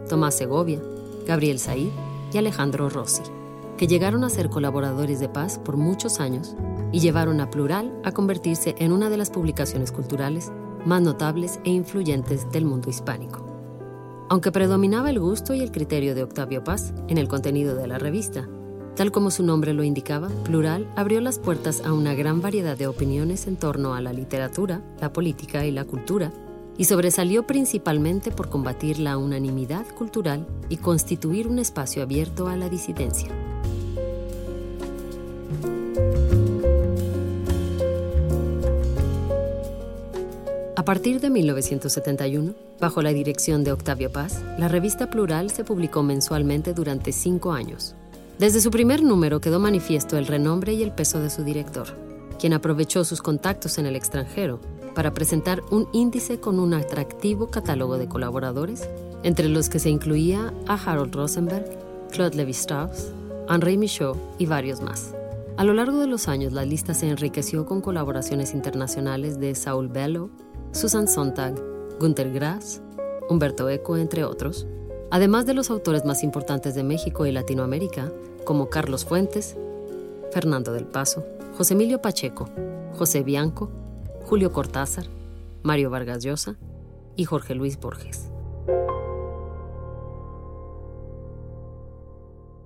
Tomás 0.10 0.36
Segovia, 0.36 0.82
Gabriel 1.26 1.60
Said 1.60 1.90
y 2.32 2.38
Alejandro 2.38 2.90
Rossi, 2.90 3.24
que 3.78 3.88
llegaron 3.88 4.24
a 4.24 4.30
ser 4.30 4.50
colaboradores 4.50 5.20
de 5.20 5.30
paz 5.30 5.60
por 5.60 5.78
muchos 5.78 6.20
años 6.20 6.56
y 6.92 7.00
llevaron 7.00 7.40
a 7.40 7.50
Plural 7.50 7.92
a 8.04 8.12
convertirse 8.12 8.76
en 8.78 8.92
una 8.92 9.10
de 9.10 9.18
las 9.18 9.30
publicaciones 9.30 9.92
culturales 9.92 10.52
más 10.86 11.02
notables 11.02 11.60
e 11.64 11.72
influyentes 11.72 12.52
del 12.52 12.66
mundo 12.66 12.90
hispánico. 12.90 13.46
Aunque 14.30 14.52
predominaba 14.52 15.10
el 15.10 15.20
gusto 15.20 15.54
y 15.54 15.62
el 15.62 15.72
criterio 15.72 16.16
de 16.16 16.24
Octavio 16.24 16.64
Paz 16.64 16.94
en 17.08 17.18
el 17.18 17.28
contenido 17.28 17.76
de 17.76 17.88
la 17.88 18.00
revista, 18.00 18.48
Tal 18.96 19.12
como 19.12 19.32
su 19.32 19.44
nombre 19.44 19.74
lo 19.74 19.84
indicaba, 19.84 20.30
Plural 20.44 20.88
abrió 20.96 21.20
las 21.20 21.40
puertas 21.40 21.82
a 21.84 21.94
una 21.94 22.14
gran 22.14 22.42
variedad 22.42 22.78
de 22.78 22.86
opiniones 22.86 23.48
en 23.48 23.56
torno 23.56 23.96
a 23.96 24.02
la 24.02 24.14
literatura, 24.14 24.82
la 25.02 25.12
política 25.12 25.66
y 25.66 25.72
la 25.72 25.84
cultura, 25.84 26.32
y 26.78 26.86
sobresalió 26.86 27.48
principalmente 27.48 28.32
por 28.32 28.50
combatir 28.50 29.00
la 29.00 29.18
unanimidad 29.18 29.88
cultural 29.96 30.46
y 30.70 30.78
constituir 30.78 31.48
un 31.48 31.58
espacio 31.58 32.04
abierto 32.04 32.48
a 32.48 32.56
la 32.56 32.70
disidencia. 32.70 33.30
A 40.76 40.86
partir 40.86 41.20
de 41.20 41.30
1971, 41.30 42.54
bajo 42.80 43.02
la 43.02 43.14
dirección 43.14 43.64
de 43.64 43.72
Octavio 43.72 44.12
Paz, 44.12 44.44
la 44.60 44.68
revista 44.68 45.10
Plural 45.10 45.50
se 45.50 45.64
publicó 45.64 46.04
mensualmente 46.04 46.74
durante 46.74 47.12
cinco 47.14 47.54
años, 47.54 47.96
desde 48.40 48.62
su 48.62 48.72
primer 48.72 49.04
número 49.04 49.40
quedó 49.40 49.60
manifiesto 49.60 50.18
el 50.18 50.28
renombre 50.28 50.74
y 50.74 50.84
el 50.84 50.92
peso 50.92 51.20
de 51.20 51.30
su 51.30 51.44
director, 51.44 51.88
quien 52.40 52.54
aprovechó 52.54 53.06
sus 53.06 53.22
contactos 53.22 53.78
en 53.78 53.86
el 53.86 53.96
extranjero 53.96 54.60
para 54.96 55.14
presentar 55.14 55.62
un 55.72 55.88
índice 55.92 56.40
con 56.40 56.60
un 56.60 56.74
atractivo 56.74 57.48
catálogo 57.48 57.98
de 57.98 58.08
colaboradores, 58.08 58.90
entre 59.24 59.50
los 59.50 59.70
que 59.70 59.80
se 59.80 59.90
incluía 59.90 60.54
a 60.68 60.76
Harold 60.76 61.16
Rosenberg, 61.16 61.66
Claude 62.12 62.36
Lévi-Strauss, 62.36 63.12
Henri 63.50 63.78
Michaud 63.78 64.18
y 64.38 64.46
varios 64.46 64.82
más. 64.82 65.14
A 65.58 65.64
lo 65.64 65.74
largo 65.74 66.00
de 66.00 66.08
los 66.08 66.28
años, 66.28 66.54
la 66.54 66.66
lista 66.66 66.94
se 66.94 67.08
enriqueció 67.08 67.66
con 67.66 67.82
colaboraciones 67.82 68.54
internacionales 68.54 69.40
de 69.40 69.54
Saul 69.54 69.88
Bellow, 69.88 70.32
Susan 70.72 71.08
Sontag, 71.08 71.56
Günter 72.00 72.32
Grass, 72.32 72.82
Humberto 73.30 73.70
Eco, 73.70 73.98
entre 73.98 74.24
otros, 74.24 74.66
además 75.14 75.46
de 75.46 75.54
los 75.54 75.70
autores 75.70 76.06
más 76.06 76.24
importantes 76.24 76.74
de 76.74 76.82
México 76.82 77.28
y 77.28 77.32
Latinoamérica, 77.32 78.12
como 78.46 78.72
Carlos 78.72 79.06
Fuentes, 79.06 79.56
Fernando 80.32 80.74
del 80.74 80.88
Paso, 80.88 81.24
José 81.56 81.76
Emilio 81.76 82.02
Pacheco, 82.02 82.50
José 82.98 83.22
Bianco, 83.22 83.70
Julio 84.24 84.52
Cortázar, 84.52 85.06
Mario 85.62 85.92
Vargas 85.92 86.24
Llosa 86.24 86.58
y 87.16 87.26
Jorge 87.26 87.54
Luis 87.54 87.80
Borges. 87.80 88.32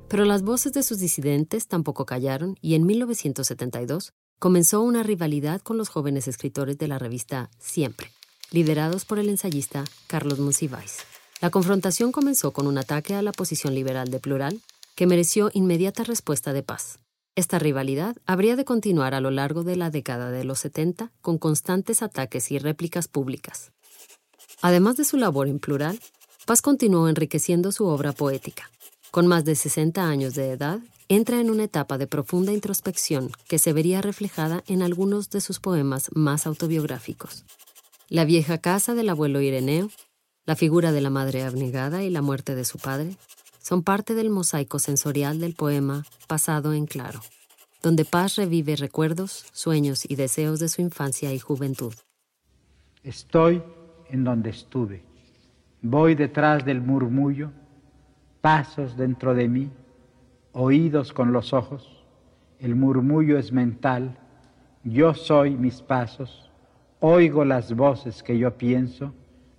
Pero 0.08 0.24
las 0.24 0.42
voces 0.42 0.72
de 0.72 0.84
sus 0.84 1.00
disidentes 1.00 1.68
tampoco 1.68 2.06
callaron 2.06 2.56
y 2.62 2.76
en 2.76 2.86
1972 2.86 4.14
comenzó 4.40 4.82
una 4.84 5.04
rivalidad 5.04 5.60
con 5.60 5.78
los 5.78 5.90
jóvenes 5.90 6.30
escritores 6.30 6.78
de 6.78 6.88
la 6.88 6.98
revista 6.98 7.50
Siempre, 7.60 8.10
liderados 8.52 9.04
por 9.04 9.20
el 9.20 9.28
ensayista 9.28 9.84
Carlos 10.08 10.40
Monsiváis. 10.40 11.04
La 11.42 11.50
confrontación 11.50 12.12
comenzó 12.12 12.52
con 12.52 12.68
un 12.68 12.78
ataque 12.78 13.16
a 13.16 13.22
la 13.22 13.32
posición 13.32 13.76
liberal 13.76 14.10
de 14.10 14.20
Plural, 14.20 14.62
que 14.96 15.08
mereció 15.08 15.52
inmediata 15.54 16.04
respuesta 16.04 16.54
de 16.54 16.64
paz. 16.64 17.00
Esta 17.36 17.60
rivalidad 17.60 18.16
habría 18.26 18.56
de 18.56 18.66
continuar 18.66 19.14
a 19.14 19.22
lo 19.22 19.30
largo 19.30 19.64
de 19.64 19.76
la 19.76 19.92
década 19.92 20.32
de 20.32 20.44
los 20.44 20.60
70 20.60 21.12
con 21.22 21.38
constantes 21.38 22.02
ataques 22.02 22.52
y 22.52 22.58
réplicas 22.58 23.08
públicas. 23.08 23.72
Además 24.62 24.98
de 24.98 25.06
su 25.06 25.18
labor 25.18 25.48
en 25.48 25.60
Plural, 25.60 26.00
Paz 26.48 26.62
continuó 26.62 27.10
enriqueciendo 27.10 27.74
su 27.74 27.88
obra 27.88 28.14
poética. 28.14 28.72
Con 29.12 29.28
más 29.28 29.44
de 29.44 29.54
60 29.54 30.08
años 30.08 30.34
de 30.34 30.52
edad, 30.52 30.80
entra 31.10 31.42
en 31.42 31.50
una 31.50 31.66
etapa 31.66 31.98
de 31.98 32.08
profunda 32.08 32.54
introspección 32.54 33.32
que 33.50 33.60
se 33.60 33.74
vería 33.74 34.02
reflejada 34.02 34.64
en 34.66 34.82
algunos 34.82 35.30
de 35.30 35.42
sus 35.42 35.60
poemas 35.60 36.10
más 36.14 36.48
autobiográficos. 36.48 37.44
La 38.08 38.24
vieja 38.24 38.60
casa 38.60 38.96
del 38.96 39.10
abuelo 39.10 39.42
Ireneo 39.42 39.90
la 40.48 40.56
figura 40.56 40.94
de 40.94 41.02
la 41.02 41.10
madre 41.10 41.44
abnegada 41.44 42.04
y 42.04 42.10
la 42.10 42.22
muerte 42.22 42.56
de 42.56 42.64
su 42.64 42.80
padre 42.80 43.18
son 43.60 43.84
parte 43.84 44.16
del 44.16 44.30
mosaico 44.30 44.80
sensorial 44.80 45.42
del 45.42 45.54
poema 45.54 46.06
Pasado 46.26 46.74
en 46.74 46.86
Claro, 46.86 47.20
donde 47.84 48.06
Paz 48.06 48.38
revive 48.38 48.78
recuerdos, 48.78 49.46
sueños 49.52 50.10
y 50.10 50.16
deseos 50.16 50.60
de 50.60 50.70
su 50.70 50.82
infancia 50.82 51.34
y 51.34 51.40
juventud. 51.40 51.94
Estoy 53.04 53.62
en 54.10 54.24
donde 54.24 54.52
estuve, 54.52 55.04
voy 55.82 56.16
detrás 56.16 56.64
del 56.64 56.80
murmullo, 56.80 57.52
pasos 58.40 58.96
dentro 58.96 59.36
de 59.36 59.50
mí, 59.50 59.70
oídos 60.54 61.12
con 61.12 61.34
los 61.34 61.52
ojos, 61.52 62.06
el 62.60 62.74
murmullo 62.74 63.38
es 63.38 63.52
mental, 63.52 64.18
yo 64.86 65.14
soy 65.14 65.58
mis 65.58 65.82
pasos, 65.82 66.50
oigo 67.02 67.44
las 67.44 67.76
voces 67.76 68.24
que 68.24 68.38
yo 68.38 68.58
pienso, 68.58 69.14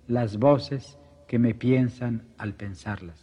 las 0.09 0.39
voces 0.39 0.97
que 1.27 1.39
me 1.39 1.53
piensan 1.53 2.23
al 2.39 2.55
pensarlas. 2.55 3.15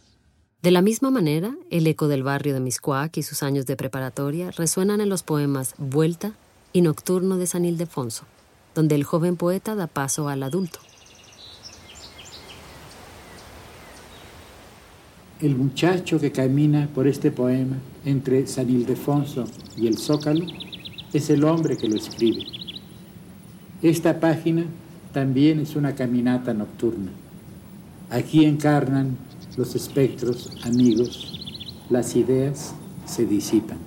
De 0.63 0.71
la 0.71 0.81
misma 0.81 1.11
manera, 1.11 1.53
el 1.69 1.85
eco 1.85 2.07
del 2.07 2.23
barrio 2.23 2.53
de 2.53 2.61
Miscuac 2.61 3.17
y 3.17 3.23
sus 3.23 3.43
años 3.43 3.65
de 3.65 3.75
preparatoria 3.75 4.51
resuenan 4.51 5.01
en 5.01 5.09
los 5.09 5.21
poemas 5.21 5.75
Vuelta 5.77 6.31
y 6.71 6.81
Nocturno 6.81 7.37
de 7.37 7.45
San 7.45 7.65
Ildefonso, 7.65 8.23
donde 8.73 8.95
el 8.95 9.03
joven 9.03 9.35
poeta 9.35 9.75
da 9.75 9.87
paso 9.87 10.29
al 10.29 10.41
adulto. 10.43 10.79
El 15.41 15.55
muchacho 15.55 16.19
que 16.19 16.31
camina 16.31 16.89
por 16.95 17.07
este 17.07 17.31
poema 17.31 17.77
entre 18.05 18.47
San 18.47 18.69
Ildefonso 18.69 19.45
y 19.75 19.87
el 19.87 19.97
Zócalo 19.97 20.45
es 21.11 21.29
el 21.29 21.43
hombre 21.43 21.77
que 21.77 21.89
lo 21.89 21.97
escribe. 21.97 22.45
Esta 23.81 24.19
página 24.19 24.65
también 25.17 25.59
es 25.59 25.75
una 25.75 25.95
caminata 25.95 26.53
nocturna. 26.53 27.09
Aquí 28.11 28.45
encarnan 28.45 29.17
los 29.55 29.73
espectros 29.73 30.51
amigos, 30.63 31.73
las 31.89 32.15
ideas 32.15 32.75
se 33.07 33.25
disipan. 33.25 33.79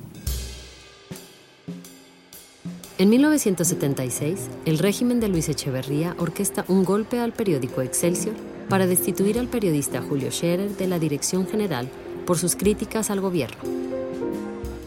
En 2.99 3.11
1976, 3.11 4.49
el 4.65 4.79
régimen 4.79 5.21
de 5.21 5.29
Luis 5.29 5.49
Echeverría 5.49 6.17
orquesta 6.19 6.65
un 6.67 6.83
golpe 6.83 7.21
al 7.21 7.33
periódico 7.33 7.81
Excelsior 7.81 8.35
para 8.69 8.89
destituir 8.89 9.39
al 9.39 9.47
periodista 9.47 10.03
Julio 10.03 10.33
Scherer 10.33 10.77
de 10.77 10.89
la 10.89 10.99
dirección 10.99 11.47
general 11.47 11.89
por 12.27 12.39
sus 12.39 12.57
críticas 12.57 13.09
al 13.09 13.21
gobierno. 13.21 13.63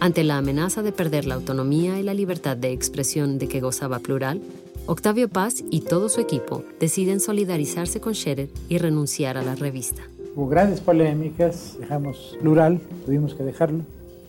Ante 0.02 0.26
la 0.26 0.40
amenaza 0.40 0.82
de 0.82 0.92
perder 0.92 1.24
la 1.24 1.36
autonomía 1.36 2.02
y 2.02 2.04
la 2.04 2.14
libertad 2.14 2.58
de 2.58 2.74
expresión 2.74 3.38
de 3.38 3.48
que 3.48 3.62
gozaba 3.62 4.00
Plural, 4.00 4.42
Octavio 4.86 5.30
Paz 5.30 5.64
y 5.70 5.80
todo 5.80 6.10
su 6.10 6.20
equipo 6.20 6.66
deciden 6.78 7.22
solidarizarse 7.22 8.02
con 8.02 8.14
Scherer 8.14 8.50
y 8.68 8.80
renunciar 8.80 9.38
a 9.38 9.42
la 9.42 9.56
revista. 9.56 10.02
Hubo 10.36 10.50
grandes 10.50 10.82
polémicas, 10.82 11.78
dejamos 11.80 12.38
plural, 12.42 12.82
tuvimos 13.06 13.34
que 13.34 13.44
dejarlo, 13.44 13.86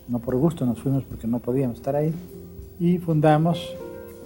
no 0.06 0.20
por 0.20 0.36
gusto, 0.36 0.64
nos 0.64 0.78
fuimos 0.78 1.02
porque 1.02 1.26
no 1.26 1.40
podíamos 1.40 1.78
estar 1.78 1.96
ahí, 1.96 2.14
y 2.78 2.98
fundamos 2.98 3.74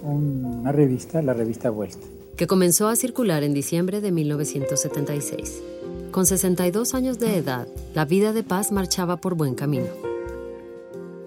una 0.03 0.71
revista, 0.71 1.23
la 1.23 1.33
revista 1.33 1.71
Vuelta. 1.71 2.05
Que 2.37 2.45
comenzó 2.45 2.89
a 2.89 2.95
circular 2.95 3.41
en 3.41 3.55
diciembre 3.55 3.99
de 3.99 4.11
1976. 4.11 5.63
Con 6.11 6.27
62 6.27 6.93
años 6.93 7.17
de 7.17 7.37
edad, 7.37 7.67
la 7.95 8.05
vida 8.05 8.33
de 8.33 8.43
Paz 8.43 8.71
marchaba 8.71 9.17
por 9.17 9.33
buen 9.33 9.55
camino. 9.55 9.87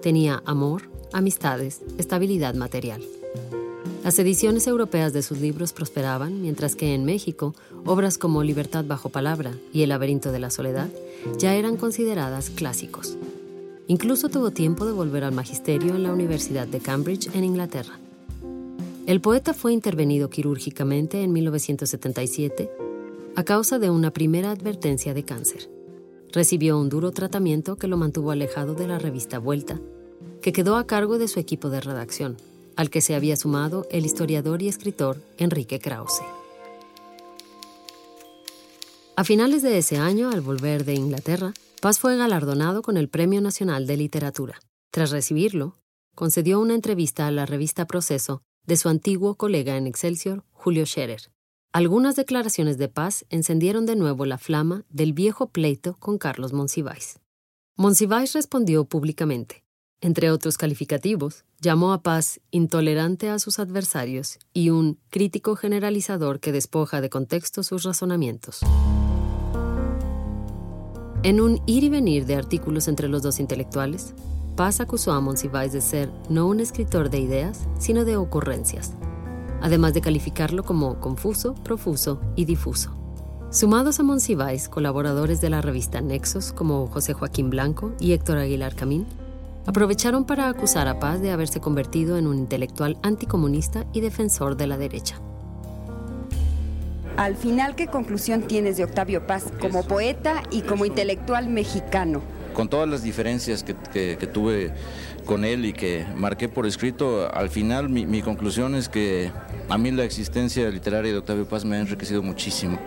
Tenía 0.00 0.42
amor, 0.46 0.82
amistades, 1.12 1.80
estabilidad 1.98 2.54
material. 2.54 3.02
Las 4.02 4.18
ediciones 4.18 4.66
europeas 4.66 5.12
de 5.12 5.22
sus 5.22 5.38
libros 5.40 5.72
prosperaban, 5.72 6.42
mientras 6.42 6.74
que 6.74 6.92
en 6.92 7.04
México, 7.04 7.54
obras 7.84 8.18
como 8.18 8.42
Libertad 8.42 8.84
bajo 8.84 9.10
palabra 9.10 9.52
y 9.72 9.82
El 9.82 9.90
laberinto 9.90 10.32
de 10.32 10.40
la 10.40 10.50
soledad 10.50 10.88
ya 11.38 11.54
eran 11.54 11.76
consideradas 11.76 12.50
clásicos. 12.50 13.16
Incluso 13.86 14.28
tuvo 14.28 14.50
tiempo 14.50 14.86
de 14.86 14.92
volver 14.92 15.22
al 15.22 15.32
magisterio 15.32 15.94
en 15.94 16.02
la 16.02 16.12
Universidad 16.12 16.66
de 16.66 16.80
Cambridge, 16.80 17.30
en 17.32 17.44
Inglaterra. 17.44 18.00
El 19.06 19.20
poeta 19.20 19.54
fue 19.54 19.72
intervenido 19.72 20.30
quirúrgicamente 20.30 21.22
en 21.22 21.32
1977 21.32 22.70
a 23.36 23.44
causa 23.44 23.78
de 23.78 23.90
una 23.90 24.10
primera 24.10 24.50
advertencia 24.50 25.14
de 25.14 25.24
cáncer. 25.24 25.70
Recibió 26.32 26.76
un 26.76 26.88
duro 26.88 27.12
tratamiento 27.12 27.76
que 27.76 27.86
lo 27.86 27.96
mantuvo 27.96 28.32
alejado 28.32 28.74
de 28.74 28.88
la 28.88 28.98
revista 28.98 29.38
Vuelta, 29.38 29.80
que 30.40 30.52
quedó 30.52 30.76
a 30.76 30.88
cargo 30.88 31.18
de 31.18 31.28
su 31.28 31.38
equipo 31.38 31.70
de 31.70 31.80
redacción, 31.80 32.36
al 32.76 32.90
que 32.90 33.00
se 33.00 33.14
había 33.14 33.36
sumado 33.36 33.86
el 33.90 34.06
historiador 34.06 34.62
y 34.62 34.68
escritor 34.68 35.22
Enrique 35.38 35.78
Krause. 35.78 36.22
A 39.14 39.24
finales 39.24 39.62
de 39.62 39.78
ese 39.78 39.98
año, 39.98 40.30
al 40.30 40.40
volver 40.40 40.84
de 40.84 40.94
Inglaterra, 40.94 41.52
Paz 41.80 41.98
fue 41.98 42.16
galardonado 42.16 42.82
con 42.82 42.96
el 42.96 43.08
Premio 43.08 43.40
Nacional 43.40 43.86
de 43.86 43.96
Literatura. 43.96 44.60
Tras 44.90 45.10
recibirlo, 45.10 45.76
concedió 46.14 46.60
una 46.60 46.74
entrevista 46.74 47.26
a 47.26 47.30
la 47.30 47.44
revista 47.44 47.86
Proceso 47.86 48.42
de 48.66 48.76
su 48.76 48.88
antiguo 48.88 49.34
colega 49.34 49.76
en 49.76 49.86
Excelsior, 49.86 50.44
Julio 50.52 50.86
Scherer. 50.86 51.30
Algunas 51.72 52.16
declaraciones 52.16 52.78
de 52.78 52.88
Paz 52.88 53.24
encendieron 53.30 53.86
de 53.86 53.96
nuevo 53.96 54.26
la 54.26 54.38
flama 54.38 54.84
del 54.90 55.12
viejo 55.12 55.48
pleito 55.50 55.96
con 55.98 56.18
Carlos 56.18 56.52
Monsiváis. 56.52 57.18
Monsiváis 57.76 58.34
respondió 58.34 58.84
públicamente. 58.84 59.61
Entre 60.04 60.32
otros 60.32 60.58
calificativos, 60.58 61.44
llamó 61.60 61.92
a 61.92 62.02
Paz 62.02 62.40
intolerante 62.50 63.30
a 63.30 63.38
sus 63.38 63.60
adversarios 63.60 64.40
y 64.52 64.70
un 64.70 64.98
crítico 65.10 65.54
generalizador 65.54 66.40
que 66.40 66.50
despoja 66.50 67.00
de 67.00 67.08
contexto 67.08 67.62
sus 67.62 67.84
razonamientos. 67.84 68.62
En 71.22 71.40
un 71.40 71.62
ir 71.66 71.84
y 71.84 71.88
venir 71.88 72.26
de 72.26 72.34
artículos 72.34 72.88
entre 72.88 73.06
los 73.06 73.22
dos 73.22 73.38
intelectuales, 73.38 74.12
Paz 74.56 74.80
acusó 74.80 75.12
a 75.12 75.20
Monsiváis 75.20 75.72
de 75.72 75.80
ser 75.80 76.10
no 76.28 76.48
un 76.48 76.58
escritor 76.58 77.08
de 77.08 77.20
ideas, 77.20 77.68
sino 77.78 78.04
de 78.04 78.16
ocurrencias, 78.16 78.94
además 79.60 79.94
de 79.94 80.00
calificarlo 80.00 80.64
como 80.64 80.98
confuso, 80.98 81.54
profuso 81.54 82.20
y 82.34 82.44
difuso. 82.44 82.90
Sumados 83.52 84.00
a 84.00 84.02
Monsiváis, 84.02 84.68
colaboradores 84.68 85.40
de 85.40 85.50
la 85.50 85.60
revista 85.60 86.00
Nexos 86.00 86.52
como 86.52 86.88
José 86.88 87.12
Joaquín 87.12 87.50
Blanco 87.50 87.92
y 88.00 88.14
Héctor 88.14 88.38
Aguilar 88.38 88.74
Camín, 88.74 89.06
aprovecharon 89.66 90.24
para 90.24 90.48
acusar 90.48 90.88
a 90.88 90.98
Paz 90.98 91.20
de 91.20 91.30
haberse 91.30 91.60
convertido 91.60 92.18
en 92.18 92.26
un 92.26 92.38
intelectual 92.38 92.98
anticomunista 93.02 93.86
y 93.92 94.00
defensor 94.00 94.56
de 94.56 94.66
la 94.66 94.76
derecha. 94.76 95.20
Al 97.16 97.36
final, 97.36 97.74
¿qué 97.76 97.88
conclusión 97.88 98.42
tienes 98.42 98.76
de 98.76 98.84
Octavio 98.84 99.26
Paz 99.26 99.52
como 99.60 99.82
poeta 99.82 100.42
y 100.50 100.62
como 100.62 100.84
intelectual 100.84 101.48
mexicano? 101.48 102.22
con 102.52 102.68
todas 102.68 102.88
las 102.88 103.02
diferencias 103.02 103.64
que, 103.64 103.74
tuve 104.32 104.72
con 105.24 105.44
él 105.44 105.64
y 105.64 105.72
que 105.72 106.04
marqué 106.16 106.48
por 106.48 106.66
escrito, 106.66 107.32
al 107.32 107.50
final 107.50 107.88
mi, 107.88 108.22
conclusión 108.22 108.74
es 108.74 108.88
que 108.88 109.30
a 109.68 109.78
mí 109.78 109.90
la 109.90 110.04
existencia 110.04 110.68
literaria 110.70 111.12
de 111.12 111.18
Octavio 111.18 111.46
Paz 111.46 111.64
me 111.64 111.76
ha 111.76 111.80
enriquecido 111.80 112.22
muchísimo. 112.22 112.78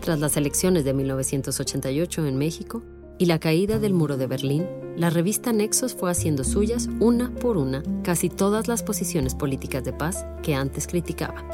Tras 0.00 0.18
las 0.18 0.36
elecciones 0.36 0.84
de 0.84 0.94
1988 0.94 2.26
en 2.26 2.38
México 2.38 2.82
y 3.18 3.26
la 3.26 3.38
caída 3.38 3.78
del 3.78 3.92
muro 3.92 4.16
de 4.16 4.26
Berlín, 4.26 4.66
la 4.96 5.10
revista 5.10 5.52
Nexos 5.52 5.94
fue 5.94 6.10
haciendo 6.10 6.44
suyas 6.44 6.88
una 7.00 7.30
por 7.30 7.56
una 7.56 7.82
casi 8.02 8.28
todas 8.28 8.68
las 8.68 8.82
posiciones 8.82 9.34
políticas 9.34 9.84
de 9.84 9.92
paz 9.92 10.26
que 10.42 10.54
antes 10.54 10.86
criticaba. 10.86 11.44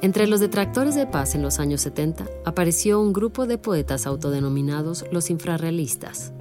Entre 0.00 0.28
los 0.28 0.38
detractores 0.38 0.94
de 0.94 1.06
paz 1.06 1.34
en 1.34 1.42
los 1.42 1.58
años 1.58 1.80
70 1.80 2.24
apareció 2.44 3.00
un 3.00 3.12
grupo 3.12 3.46
de 3.46 3.58
poetas 3.58 4.06
autodenominados 4.06 5.04
los 5.10 5.28
infrarrealistas. 5.28 6.32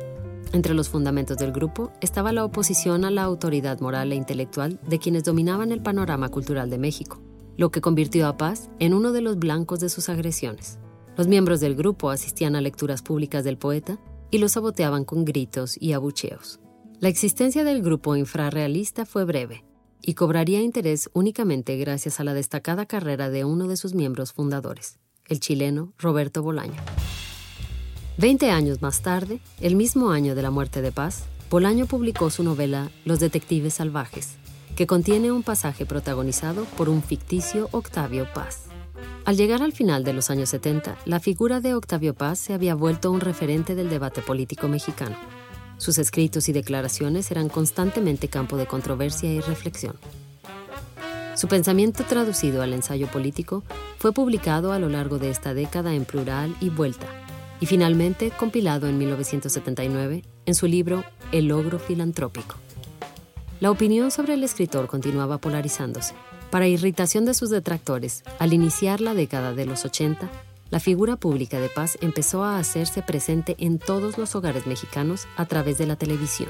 Entre 0.53 0.75
los 0.75 0.89
fundamentos 0.89 1.37
del 1.37 1.51
grupo 1.51 1.91
estaba 2.00 2.31
la 2.31 2.46
oposición 2.46 3.03
a 3.03 3.11
la 3.11 3.24
autoridad 3.24 3.79
moral 3.79 4.11
e 4.11 4.15
intelectual 4.15 4.79
de 4.87 5.00
quienes 5.00 5.24
dominaban 5.24 5.72
el 5.72 5.81
panorama 5.81 6.29
cultural 6.29 6.70
de 6.70 6.77
México, 6.77 7.20
lo 7.57 7.72
que 7.72 7.81
convirtió 7.81 8.27
a 8.27 8.37
Paz 8.37 8.70
en 8.79 8.93
uno 8.93 9.11
de 9.11 9.22
los 9.22 9.39
blancos 9.39 9.79
de 9.79 9.89
sus 9.89 10.07
agresiones. 10.09 10.77
Los 11.17 11.27
miembros 11.27 11.59
del 11.59 11.75
grupo 11.75 12.11
asistían 12.11 12.55
a 12.55 12.61
lecturas 12.61 13.01
públicas 13.01 13.43
del 13.43 13.57
poeta 13.57 13.98
y 14.31 14.40
lo 14.40 14.50
saboteaban 14.50 15.05
con 15.05 15.25
gritos 15.25 15.77
y 15.79 15.94
abucheos. 15.94 16.59
La 17.00 17.09
existencia 17.09 17.63
del 17.63 17.81
grupo 17.81 18.16
infrarrealista 18.16 19.05
fue 19.05 19.24
breve, 19.24 19.63
y 20.01 20.13
cobraría 20.13 20.61
interés 20.61 21.09
únicamente 21.13 21.75
gracias 21.77 22.20
a 22.20 22.24
la 22.24 22.33
destacada 22.33 22.85
carrera 22.85 23.29
de 23.29 23.46
uno 23.46 23.68
de 23.68 23.77
sus 23.77 23.94
miembros 23.94 24.33
fundadores, 24.33 25.00
el 25.25 25.40
chileno 25.40 25.94
Roberto 25.98 26.42
Bolaño. 26.42 26.81
Veinte 28.18 28.50
años 28.50 28.81
más 28.81 29.01
tarde, 29.01 29.40
el 29.61 29.75
mismo 29.75 30.09
año 30.09 30.33
de 30.33 30.42
la 30.42 30.50
muerte 30.50 30.81
de 30.81 30.92
Paz, 30.92 31.25
Bolaño 31.50 31.85
publicó 31.85 32.29
su 32.29 32.44
novela 32.44 32.90
Los 33.05 33.20
Detectives 33.20 33.75
Salvajes, 33.75 34.37
que 34.75 34.87
contiene 34.87 35.31
un 35.31 35.44
pasaje 35.44 35.85
protagonizado 35.85 36.66
por 36.77 36.90
un 36.90 37.03
ficticio 37.03 37.70
Octavio 37.72 38.27
Paz. 38.33 38.67
Al 39.25 39.36
llegar 39.36 39.62
al 39.62 39.74
final 39.74 40.03
de 40.03 40.14
los 40.14 40.29
años 40.29 40.50
70, 40.50 40.98
la 41.05 41.20
figura 41.20 41.60
de 41.60 41.74
Octavio 41.74 42.14
Paz 42.14 42.40
se 42.40 42.53
había 42.53 42.75
vuelto 42.75 43.12
un 43.12 43.20
referente 43.20 43.75
del 43.75 43.90
debate 43.90 44.22
político 44.22 44.68
mexicano. 44.68 45.18
Sus 45.77 45.98
escritos 45.98 46.50
y 46.50 46.53
declaraciones 46.53 47.29
eran 47.29 47.50
constantemente 47.50 48.29
campo 48.29 48.57
de 48.57 48.66
controversia 48.66 49.31
y 49.31 49.42
reflexión. 49.42 49.96
Su 51.36 51.48
pensamiento 51.48 52.03
traducido 52.03 52.64
al 52.64 52.74
ensayo 52.74 53.07
político 53.07 53.64
fue 54.00 54.12
publicado 54.12 54.72
a 54.72 54.79
lo 54.79 54.90
largo 54.90 55.20
de 55.20 55.29
esta 55.29 55.53
década 55.53 55.94
en 55.94 56.03
plural 56.03 56.55
y 56.62 56.70
vuelta, 56.70 57.05
y 57.60 57.68
finalmente 57.68 58.31
compilado 58.31 58.88
en 58.88 58.98
1979 58.98 60.24
en 60.46 60.55
su 60.55 60.66
libro 60.66 61.03
El 61.31 61.50
logro 61.50 61.77
filantrópico. 61.77 62.55
La 63.60 63.72
opinión 63.72 64.10
sobre 64.10 64.33
el 64.36 64.44
escritor 64.44 64.88
continuaba 64.88 65.38
polarizándose. 65.38 66.14
Para 66.51 66.68
irritación 66.68 67.25
de 67.25 67.33
sus 67.33 67.50
detractores, 67.50 68.24
al 68.40 68.53
iniciar 68.53 69.01
la 69.01 69.14
década 69.14 69.53
de 69.53 69.66
los 69.66 69.83
80, 69.83 70.29
la 70.70 70.79
figura 70.79 71.18
pública 71.18 71.60
de 71.60 71.68
Paz 71.68 71.98
empezó 72.01 72.44
a 72.44 72.57
hacerse 72.57 73.01
presente 73.01 73.55
en 73.60 73.79
todos 73.79 74.18
los 74.18 74.33
hogares 74.36 74.66
mexicanos 74.66 75.27
a 75.36 75.46
través 75.46 75.77
de 75.77 75.88
la 75.88 75.98
televisión. 75.98 76.50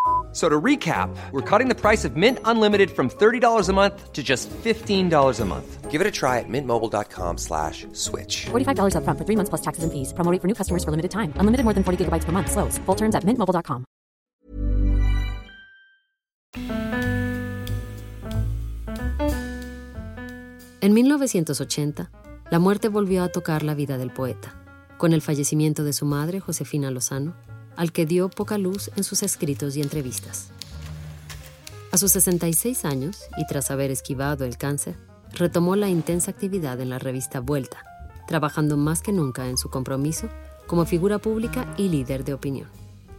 So 0.31 0.47
to 0.47 0.61
recap, 0.61 1.09
we're 1.31 1.41
cutting 1.41 1.67
the 1.67 1.75
price 1.75 2.05
of 2.05 2.15
Mint 2.15 2.39
Unlimited 2.45 2.89
from 2.91 3.09
$30 3.09 3.69
a 3.69 3.73
month 3.73 4.13
to 4.13 4.23
just 4.23 4.49
$15 4.49 5.39
a 5.39 5.45
month. 5.45 5.91
Give 5.91 5.99
it 5.99 6.07
a 6.07 6.11
try 6.11 6.39
at 6.39 6.47
mintmobile.com 6.47 7.37
slash 7.37 7.85
switch. 7.91 8.45
$45 8.45 8.95
up 8.95 9.03
front 9.03 9.19
for 9.19 9.25
three 9.25 9.35
months 9.35 9.49
plus 9.49 9.61
taxes 9.61 9.83
and 9.83 9.91
fees. 9.91 10.13
Promo 10.13 10.41
for 10.41 10.47
new 10.47 10.55
customers 10.55 10.85
for 10.85 10.91
limited 10.91 11.11
time. 11.11 11.33
Unlimited 11.35 11.65
more 11.65 11.73
than 11.73 11.83
40 11.83 12.05
gigabytes 12.05 12.23
per 12.23 12.31
month. 12.31 12.49
Slows. 12.49 12.77
Full 12.85 12.95
terms 12.95 13.13
at 13.13 13.25
mintmobile.com. 13.25 13.83
En 20.83 20.93
1980, 20.93 22.09
la 22.49 22.57
muerte 22.57 22.87
volvió 22.89 23.21
a 23.23 23.29
tocar 23.29 23.61
la 23.61 23.75
vida 23.75 23.99
del 23.99 24.11
poeta, 24.11 24.55
con 24.97 25.13
el 25.13 25.21
fallecimiento 25.21 25.83
de 25.83 25.93
su 25.93 26.05
madre, 26.05 26.39
Josefina 26.39 26.89
Lozano, 26.89 27.35
al 27.75 27.91
que 27.91 28.05
dio 28.05 28.29
poca 28.29 28.57
luz 28.57 28.91
en 28.95 29.03
sus 29.03 29.23
escritos 29.23 29.75
y 29.75 29.81
entrevistas. 29.81 30.49
A 31.91 31.97
sus 31.97 32.11
66 32.13 32.85
años, 32.85 33.19
y 33.37 33.45
tras 33.47 33.69
haber 33.71 33.91
esquivado 33.91 34.45
el 34.45 34.57
cáncer, 34.57 34.95
retomó 35.33 35.75
la 35.75 35.89
intensa 35.89 36.31
actividad 36.31 36.79
en 36.79 36.89
la 36.89 36.99
revista 36.99 37.39
Vuelta, 37.39 37.83
trabajando 38.27 38.77
más 38.77 39.01
que 39.01 39.11
nunca 39.11 39.47
en 39.47 39.57
su 39.57 39.69
compromiso 39.69 40.29
como 40.67 40.85
figura 40.85 41.19
pública 41.19 41.73
y 41.77 41.89
líder 41.89 42.23
de 42.23 42.33
opinión. 42.33 42.69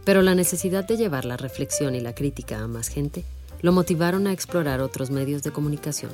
Pero 0.05 0.21
la 0.21 0.33
necesidad 0.35 0.85
de 0.85 0.97
llevar 0.97 1.25
la 1.25 1.37
reflexión 1.37 1.93
y 1.95 1.99
la 1.99 2.15
crítica 2.15 2.59
a 2.59 2.67
más 2.67 2.87
gente 2.87 3.23
lo 3.61 3.71
motivaron 3.71 4.27
a 4.27 4.33
explorar 4.33 4.81
otros 4.81 5.11
medios 5.11 5.43
de 5.43 5.51
comunicación. 5.51 6.11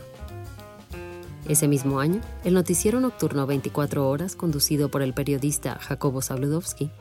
Ese 1.47 1.67
mismo 1.67 1.99
año, 1.99 2.21
el 2.43 2.53
noticiero 2.53 2.99
nocturno 2.99 3.47
24 3.47 4.07
horas, 4.07 4.35
conducido 4.35 4.89
por 4.89 5.01
el 5.01 5.13
periodista 5.13 5.79
Jacobo 5.79 6.21
Zabludowski, 6.21 6.91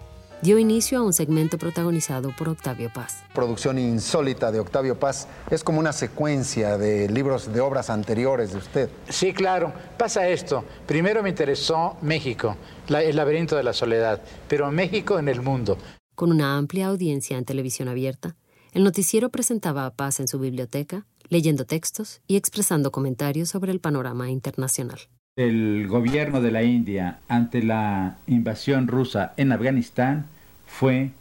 dio 0.43 0.59
inicio 0.59 0.99
a 0.99 1.03
un 1.03 1.13
segmento 1.13 1.59
protagonizado 1.59 2.35
por 2.37 2.49
Octavio 2.49 2.91
Paz. 2.93 3.25
Producción 3.35 3.79
insólita 3.79 4.53
de 4.53 4.61
Octavio 4.61 4.99
Paz 4.99 5.29
es 5.51 5.65
como 5.65 5.81
una 5.81 5.93
secuencia 5.93 6.79
de 6.79 7.09
libros 7.09 7.53
de 7.53 7.61
obras 7.61 7.91
anteriores 7.91 8.53
de 8.53 8.59
usted. 8.59 8.91
Sí, 9.09 9.33
claro. 9.33 9.73
Pasa 9.97 10.29
esto. 10.29 10.65
Primero 10.87 11.23
me 11.23 11.31
interesó 11.31 11.97
México, 12.03 12.57
el 12.89 13.17
laberinto 13.17 13.57
de 13.57 13.63
la 13.63 13.73
soledad, 13.73 14.23
pero 14.49 14.71
México 14.71 15.19
en 15.19 15.29
el 15.29 15.43
mundo. 15.43 15.79
Con 16.15 16.33
una 16.33 16.57
amplia 16.57 16.89
audiencia 16.89 17.39
en 17.39 17.45
televisión 17.45 17.89
abierta, 17.89 18.37
el 18.73 18.85
noticiero 18.85 19.31
presentaba 19.31 19.87
a 19.87 19.95
Paz 19.95 20.21
en 20.21 20.29
su 20.29 20.39
biblioteca, 20.39 21.07
leyendo 21.29 21.65
textos 21.65 22.21
y 22.27 22.37
expresando 22.37 22.91
comentarios 22.91 23.49
sobre 23.49 23.73
el 23.73 23.81
panorama 23.81 24.31
internacional. 24.31 24.99
El 25.39 25.87
gobierno 25.87 26.41
de 26.41 26.51
la 26.51 26.65
India 26.65 27.21
ante 27.29 27.63
la 27.63 28.17
invasión 28.27 28.89
rusa 28.89 29.35
en 29.37 29.53
Afganistán 29.53 30.27
fue 30.67 31.13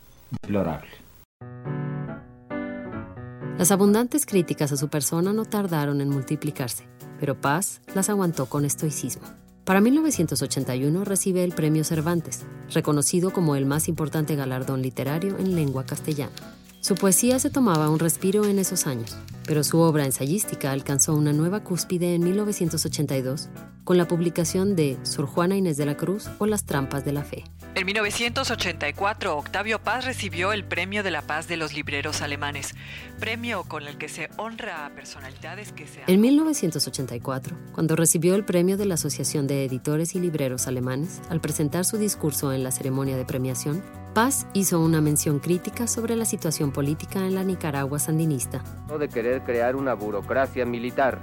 deplorable. 0.42 0.90
Las 3.60 3.70
abundantes 3.70 4.26
críticas 4.26 4.72
a 4.72 4.78
su 4.78 4.90
persona 4.90 5.34
no 5.34 5.46
tardaron 5.46 6.02
en 6.02 6.10
multiplicarse, 6.10 6.86
pero 7.20 7.40
Paz 7.40 7.80
las 7.94 8.10
aguantó 8.10 8.48
con 8.48 8.66
estoicismo. 8.66 9.22
Para 9.66 9.82
1981 9.82 11.04
recibe 11.04 11.44
el 11.44 11.52
Premio 11.54 11.84
Cervantes, 11.84 12.44
reconocido 12.74 13.32
como 13.32 13.56
el 13.56 13.68
más 13.68 13.88
importante 13.88 14.36
galardón 14.36 14.82
literario 14.82 15.38
en 15.38 15.54
lengua 15.54 15.86
castellana. 15.86 16.34
Su 16.82 16.96
poesía 16.96 17.38
se 17.38 17.52
tomaba 17.52 17.92
un 17.92 18.00
respiro 18.00 18.46
en 18.46 18.58
esos 18.58 18.88
años, 18.88 19.16
pero 19.46 19.64
su 19.64 19.78
obra 19.78 20.06
ensayística 20.06 20.72
alcanzó 20.72 21.14
una 21.14 21.34
nueva 21.34 21.60
cúspide 21.60 22.16
en 22.16 22.24
1982 22.24 23.50
con 23.88 23.98
la 23.98 24.06
publicación 24.06 24.76
de 24.76 24.98
Sor 25.04 25.28
Juana 25.28 25.56
Inés 25.56 25.78
de 25.78 25.86
la 25.86 25.96
Cruz 25.96 26.30
o 26.40 26.46
Las 26.46 26.66
Trampas 26.66 27.06
de 27.06 27.14
la 27.14 27.24
Fe. 27.24 27.46
En 27.74 27.86
1984, 27.86 29.38
Octavio 29.38 29.80
Paz 29.80 30.04
recibió 30.04 30.52
el 30.52 30.66
Premio 30.66 31.04
de 31.04 31.12
la 31.12 31.22
Paz 31.22 31.48
de 31.48 31.56
los 31.56 31.74
Libreros 31.74 32.22
Alemanes, 32.22 32.76
premio 33.18 33.64
con 33.64 33.88
el 33.88 33.98
que 33.98 34.10
se 34.10 34.30
honra 34.36 34.86
a 34.86 34.90
personalidades 34.90 35.72
que 35.72 35.88
se... 35.88 36.02
En 36.06 36.20
1984, 36.20 37.56
cuando 37.72 37.96
recibió 37.96 38.36
el 38.36 38.44
premio 38.44 38.76
de 38.76 38.88
la 38.88 38.96
Asociación 38.96 39.48
de 39.48 39.64
Editores 39.64 40.16
y 40.16 40.20
Libreros 40.20 40.68
Alemanes, 40.68 41.22
al 41.30 41.40
presentar 41.40 41.86
su 41.86 41.98
discurso 41.98 42.52
en 42.52 42.66
la 42.66 42.72
ceremonia 42.72 43.16
de 43.16 43.24
premiación, 43.24 43.82
Paz 44.14 44.48
hizo 44.52 44.82
una 44.82 45.00
mención 45.00 45.40
crítica 45.40 45.88
sobre 45.88 46.18
la 46.18 46.26
situación 46.26 46.74
política 46.74 47.26
en 47.26 47.36
la 47.36 47.46
Nicaragua 47.46 48.00
sandinista. 48.00 48.62
No 48.90 48.98
de 48.98 49.08
querer 49.08 49.44
crear 49.44 49.78
una 49.78 49.94
burocracia 49.94 50.66
militar. 50.66 51.20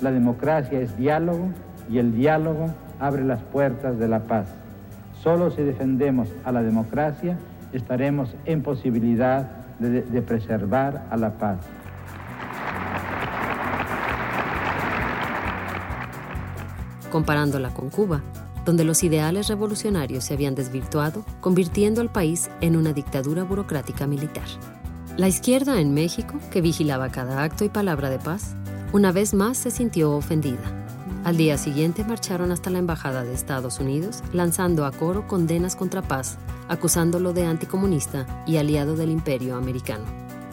La 0.00 0.10
democracia 0.10 0.80
es 0.80 0.96
diálogo 0.96 1.52
y 1.88 1.98
el 1.98 2.14
diálogo 2.14 2.68
abre 3.00 3.24
las 3.24 3.42
puertas 3.42 3.98
de 3.98 4.08
la 4.08 4.20
paz. 4.20 4.48
Solo 5.22 5.50
si 5.50 5.62
defendemos 5.62 6.28
a 6.44 6.52
la 6.52 6.62
democracia 6.62 7.36
estaremos 7.72 8.34
en 8.44 8.62
posibilidad 8.62 9.50
de, 9.78 10.02
de 10.02 10.22
preservar 10.22 11.06
a 11.10 11.16
la 11.16 11.32
paz. 11.38 11.58
Comparándola 17.10 17.70
con 17.70 17.90
Cuba, 17.90 18.22
donde 18.64 18.84
los 18.84 19.02
ideales 19.02 19.48
revolucionarios 19.48 20.24
se 20.24 20.34
habían 20.34 20.54
desvirtuado, 20.54 21.24
convirtiendo 21.40 22.00
al 22.00 22.10
país 22.10 22.50
en 22.60 22.76
una 22.76 22.92
dictadura 22.92 23.44
burocrática 23.44 24.06
militar. 24.06 24.44
La 25.16 25.26
izquierda 25.26 25.80
en 25.80 25.94
México, 25.94 26.34
que 26.52 26.60
vigilaba 26.60 27.08
cada 27.08 27.42
acto 27.42 27.64
y 27.64 27.68
palabra 27.68 28.10
de 28.10 28.18
paz, 28.18 28.54
una 28.92 29.10
vez 29.10 29.34
más 29.34 29.56
se 29.58 29.70
sintió 29.70 30.12
ofendida. 30.12 30.87
Al 31.24 31.36
día 31.36 31.58
siguiente 31.58 32.04
marcharon 32.04 32.52
hasta 32.52 32.70
la 32.70 32.78
Embajada 32.78 33.24
de 33.24 33.34
Estados 33.34 33.80
Unidos, 33.80 34.22
lanzando 34.32 34.86
a 34.86 34.92
coro 34.92 35.26
condenas 35.26 35.76
contra 35.76 36.00
Paz, 36.00 36.38
acusándolo 36.68 37.32
de 37.32 37.44
anticomunista 37.44 38.44
y 38.46 38.56
aliado 38.56 38.96
del 38.96 39.10
imperio 39.10 39.56
americano. 39.56 40.04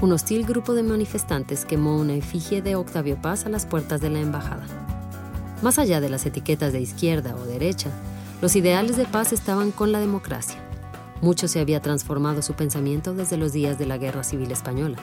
Un 0.01 0.11
hostil 0.11 0.45
grupo 0.45 0.73
de 0.73 0.83
manifestantes 0.83 1.65
quemó 1.65 1.97
una 1.97 2.15
efigie 2.15 2.61
de 2.61 2.75
Octavio 2.75 3.21
Paz 3.21 3.45
a 3.45 3.49
las 3.49 3.65
puertas 3.65 4.01
de 4.01 4.09
la 4.09 4.19
embajada. 4.19 4.65
Más 5.61 5.79
allá 5.79 6.01
de 6.01 6.09
las 6.09 6.25
etiquetas 6.25 6.73
de 6.73 6.81
izquierda 6.81 7.35
o 7.35 7.45
derecha, 7.45 7.89
los 8.41 8.55
ideales 8.55 8.97
de 8.97 9.05
paz 9.05 9.31
estaban 9.31 9.71
con 9.71 9.91
la 9.91 9.99
democracia. 9.99 10.57
Mucho 11.21 11.47
se 11.47 11.61
había 11.61 11.81
transformado 11.81 12.41
su 12.41 12.53
pensamiento 12.53 13.13
desde 13.13 13.37
los 13.37 13.53
días 13.53 13.79
de 13.79 13.85
la 13.85 13.97
Guerra 13.97 14.23
Civil 14.23 14.51
Española, 14.51 14.97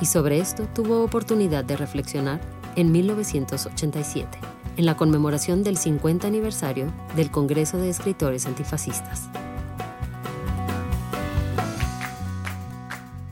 y 0.00 0.06
sobre 0.06 0.38
esto 0.38 0.66
tuvo 0.74 1.04
oportunidad 1.04 1.64
de 1.64 1.76
reflexionar 1.76 2.40
en 2.74 2.90
1987, 2.90 4.38
en 4.78 4.86
la 4.86 4.96
conmemoración 4.96 5.64
del 5.64 5.76
50 5.76 6.26
aniversario 6.26 6.94
del 7.16 7.32
Congreso 7.32 7.78
de 7.78 7.90
Escritores 7.90 8.46
Antifascistas. 8.46 9.28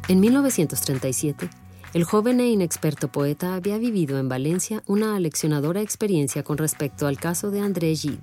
En 0.09 0.21
1937, 0.21 1.49
el 1.95 2.05
joven 2.05 2.41
e 2.41 2.49
inexperto 2.49 3.09
poeta 3.09 3.55
había 3.55 3.79
vivido 3.79 4.19
en 4.19 4.29
Valencia 4.29 4.83
una 4.87 5.15
aleccionadora 5.15 5.81
experiencia 5.81 6.43
con 6.43 6.59
respecto 6.59 7.07
al 7.07 7.17
caso 7.17 7.53
de 7.53 7.61
André 7.61 7.95
Gide, 7.95 8.19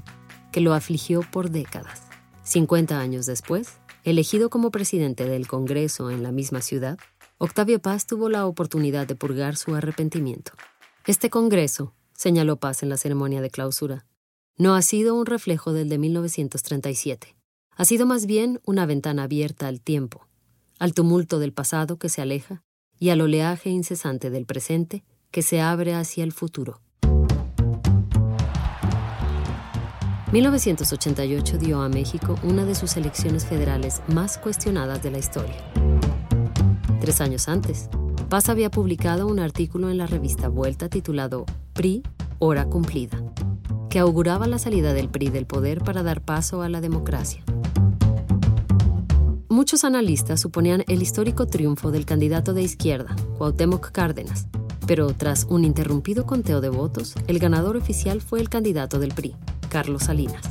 que 0.51 0.59
lo 0.59 0.73
afligió 0.73 1.21
por 1.21 1.49
décadas. 1.49 2.03
50 2.43 2.99
años 2.99 3.25
después, 3.25 3.79
elegido 4.03 4.49
como 4.49 4.69
presidente 4.69 5.25
del 5.25 5.47
Congreso 5.47 6.12
en 6.12 6.23
la 6.23 6.33
misma 6.33 6.62
ciudad, 6.62 6.99
Octavio 7.38 7.81
Paz 7.81 8.05
tuvo 8.05 8.27
la 8.27 8.45
oportunidad 8.45 9.07
de 9.07 9.15
purgar 9.15 9.55
su 9.55 9.75
arrepentimiento. 9.75 10.51
Este 11.05 11.29
Congreso, 11.29 11.93
señaló 12.15 12.58
Paz 12.58 12.84
en 12.84 12.89
la 12.89 12.97
ceremonia 12.97 13.41
de 13.41 13.49
clausura, 13.49 14.06
no 14.58 14.76
ha 14.76 14.82
sido 14.82 15.15
un 15.15 15.26
reflejo 15.26 15.73
del 15.73 15.89
de 15.89 15.97
1937. 15.97 17.36
Ha 17.76 17.86
sido 17.86 18.06
más 18.06 18.26
bien 18.26 18.62
una 18.65 18.86
ventana 18.86 19.23
abierta 19.23 19.67
al 19.67 19.82
tiempo, 19.82 20.28
al 20.80 20.93
tumulto 20.93 21.39
del 21.39 21.54
pasado 21.54 21.97
que 21.97 22.10
se 22.10 22.21
aleja 22.21 22.63
y 22.99 23.10
al 23.10 23.21
oleaje 23.21 23.69
incesante 23.69 24.30
del 24.30 24.45
presente 24.45 25.04
que 25.32 25.41
se 25.41 25.60
abre 25.60 25.95
hacia 25.95 26.23
el 26.23 26.32
futuro. 26.32 26.82
1988 30.34 31.60
dio 31.60 31.82
a 31.82 31.89
México 31.89 32.39
una 32.41 32.65
de 32.65 32.73
sus 32.73 32.97
elecciones 32.97 33.45
federales 33.45 34.02
más 34.08 34.39
cuestionadas 34.39 35.04
de 35.04 35.12
la 35.12 35.19
historia. 35.19 35.56
Tres 36.99 37.21
años 37.21 37.47
antes, 37.47 37.89
Paz 38.34 38.50
había 38.50 38.72
publicado 38.72 39.28
un 39.28 39.38
artículo 39.38 39.91
en 39.91 40.00
la 40.00 40.08
revista 40.08 40.48
Vuelta 40.48 40.89
titulado 40.89 41.46
PRI, 41.74 42.02
Hora 42.39 42.65
Cumplida, 42.65 43.22
que 43.91 44.00
auguraba 44.00 44.48
la 44.48 44.58
salida 44.58 44.96
del 44.96 45.08
PRI 45.08 45.30
del 45.30 45.46
poder 45.46 45.84
para 45.84 46.02
dar 46.02 46.19
paso 46.19 46.63
a 46.63 46.67
la 46.67 46.82
democracia. 46.82 47.43
Muchos 49.50 49.84
analistas 49.84 50.41
suponían 50.41 50.84
el 50.88 51.04
histórico 51.04 51.46
triunfo 51.46 51.91
del 51.91 52.08
candidato 52.08 52.56
de 52.56 52.63
izquierda, 52.63 53.15
Cuauhtémoc 53.38 53.91
Cárdenas, 53.91 54.48
pero 54.88 55.13
tras 55.13 55.46
un 55.48 55.63
interrumpido 55.63 56.26
conteo 56.26 56.60
de 56.60 56.69
votos, 56.69 57.13
el 57.28 57.38
ganador 57.38 57.78
oficial 57.78 58.19
fue 58.19 58.39
el 58.39 58.50
candidato 58.50 58.98
del 58.98 59.13
PRI, 59.13 59.36
Carlos 59.69 60.06
Salinas, 60.06 60.50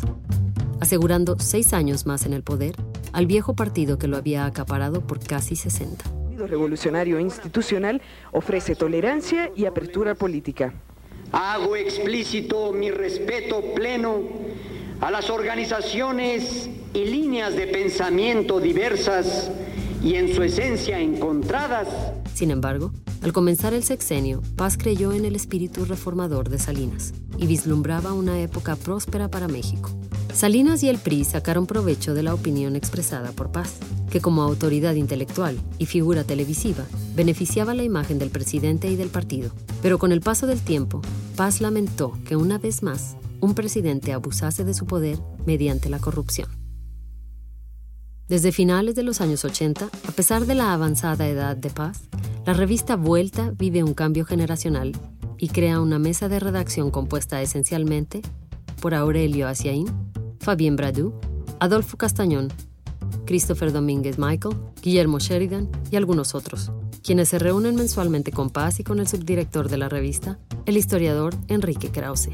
asegurando 0.79 1.35
seis 1.41 1.73
años 1.73 2.07
más 2.07 2.27
en 2.27 2.33
el 2.33 2.45
poder 2.45 2.77
al 3.13 3.27
viejo 3.27 3.57
partido 3.57 3.99
que 3.99 4.07
lo 4.07 4.17
había 4.17 4.47
acaparado 4.47 5.01
por 5.01 5.19
casi 5.19 5.57
60. 5.57 6.22
Revolucionario 6.53 7.19
institucional 7.19 8.03
ofrece 8.31 8.75
tolerancia 8.75 9.51
y 9.57 9.65
apertura 9.65 10.15
política. 10.15 10.75
Hago 11.33 11.77
explícito 11.77 12.75
mi 12.75 12.91
respeto 12.91 13.73
pleno 13.75 14.21
a 15.01 15.11
las 15.11 15.31
organizaciones 15.31 16.69
y 16.93 17.07
líneas 17.07 17.57
de 17.57 17.69
pensamiento 17.69 18.61
diversas 18.61 19.51
y 20.03 20.17
en 20.17 20.35
su 20.35 20.43
esencia 20.43 21.01
encontradas. 21.01 21.89
Sin 22.35 22.51
embargo, 22.51 22.93
al 23.23 23.33
comenzar 23.33 23.73
el 23.73 23.83
sexenio, 23.83 24.43
Paz 24.55 24.77
creyó 24.77 25.15
en 25.15 25.25
el 25.25 25.35
espíritu 25.37 25.87
reformador 25.87 26.51
de 26.51 26.59
Salinas 26.59 27.15
y 27.39 27.47
vislumbraba 27.47 28.13
una 28.13 28.43
época 28.43 28.77
próspera 28.77 29.31
para 29.31 29.49
México. 29.49 29.89
Salinas 30.35 30.83
y 30.83 30.89
el 30.89 30.99
PRI 30.99 31.25
sacaron 31.25 31.67
provecho 31.67 32.15
de 32.15 32.23
la 32.23 32.35
opinión 32.35 32.75
expresada 32.75 33.33
por 33.33 33.53
Paz, 33.53 33.75
que 34.11 34.21
como 34.21 34.43
autoridad 34.43 34.95
intelectual 34.95 35.59
y 35.79 35.87
figura 35.87 36.25
televisiva 36.25 36.85
beneficiaba 37.15 37.75
la 37.75 37.85
imagen 37.85 38.19
del 38.19 38.31
presidente 38.31 38.91
y 38.91 38.97
del 38.97 39.09
partido. 39.09 39.51
Pero 39.83 39.99
con 39.99 40.11
el 40.11 40.21
paso 40.21 40.47
del 40.47 40.61
tiempo, 40.61 41.03
Paz 41.37 41.61
lamentó 41.61 42.19
que 42.25 42.37
una 42.37 42.59
vez 42.59 42.83
más 42.83 43.17
un 43.41 43.55
presidente 43.55 44.13
abusase 44.13 44.65
de 44.65 44.73
su 44.73 44.87
poder 44.87 45.19
mediante 45.45 45.91
la 45.91 45.99
corrupción. 45.99 46.49
Desde 48.29 48.53
finales 48.53 48.95
de 48.95 49.03
los 49.03 49.21
años 49.21 49.45
80, 49.45 49.85
a 49.85 50.13
pesar 50.13 50.47
de 50.47 50.55
la 50.55 50.73
avanzada 50.73 51.29
edad 51.29 51.57
de 51.57 51.69
Paz, 51.69 52.01
la 52.47 52.55
revista 52.55 52.97
Vuelta 52.97 53.53
vive 53.57 53.83
un 53.83 53.95
cambio 53.95 54.25
generacional 54.25 54.93
y 55.39 55.49
crea 55.49 55.81
una 55.81 55.99
mesa 55.99 56.29
de 56.29 56.41
redacción 56.41 56.91
compuesta 56.91 57.43
esencialmente 57.43 58.23
por 58.81 58.95
Aurelio 58.95 59.49
Asiaín, 59.49 59.87
Fabien 60.43 60.75
Bradou, 60.75 61.13
Adolfo 61.61 61.97
Castañón, 61.97 62.49
Christopher 63.27 63.73
Domínguez 63.73 64.19
Michael, 64.19 64.57
Guillermo 64.83 65.21
Sheridan 65.21 65.71
y 65.89 65.95
algunos 65.95 66.35
otros, 66.35 66.73
quienes 67.05 67.29
se 67.29 67.39
reúnen 67.39 67.77
mensualmente 67.77 68.33
con 68.33 68.51
Paz 68.51 68.81
y 68.81 68.85
con 68.85 68.99
el 68.99 69.07
subdirector 69.07 69.69
de 69.69 69.77
la 69.79 69.89
revista, 69.89 70.41
el 70.67 70.77
historiador 70.77 71.37
Enrique 71.47 71.93
Krause. 71.93 72.31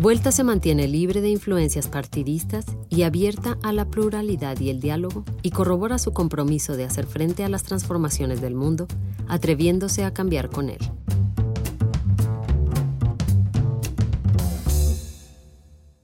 Vuelta 0.00 0.32
se 0.32 0.42
mantiene 0.42 0.88
libre 0.88 1.20
de 1.20 1.30
influencias 1.30 1.86
partidistas 1.86 2.66
y 2.90 3.02
abierta 3.02 3.58
a 3.62 3.72
la 3.72 3.88
pluralidad 3.88 4.58
y 4.58 4.68
el 4.68 4.80
diálogo 4.80 5.24
y 5.42 5.50
corrobora 5.50 5.98
su 6.00 6.12
compromiso 6.12 6.76
de 6.76 6.84
hacer 6.84 7.06
frente 7.06 7.44
a 7.44 7.48
las 7.48 7.62
transformaciones 7.62 8.40
del 8.40 8.56
mundo, 8.56 8.88
atreviéndose 9.28 10.04
a 10.04 10.12
cambiar 10.12 10.50
con 10.50 10.68
él. 10.68 10.80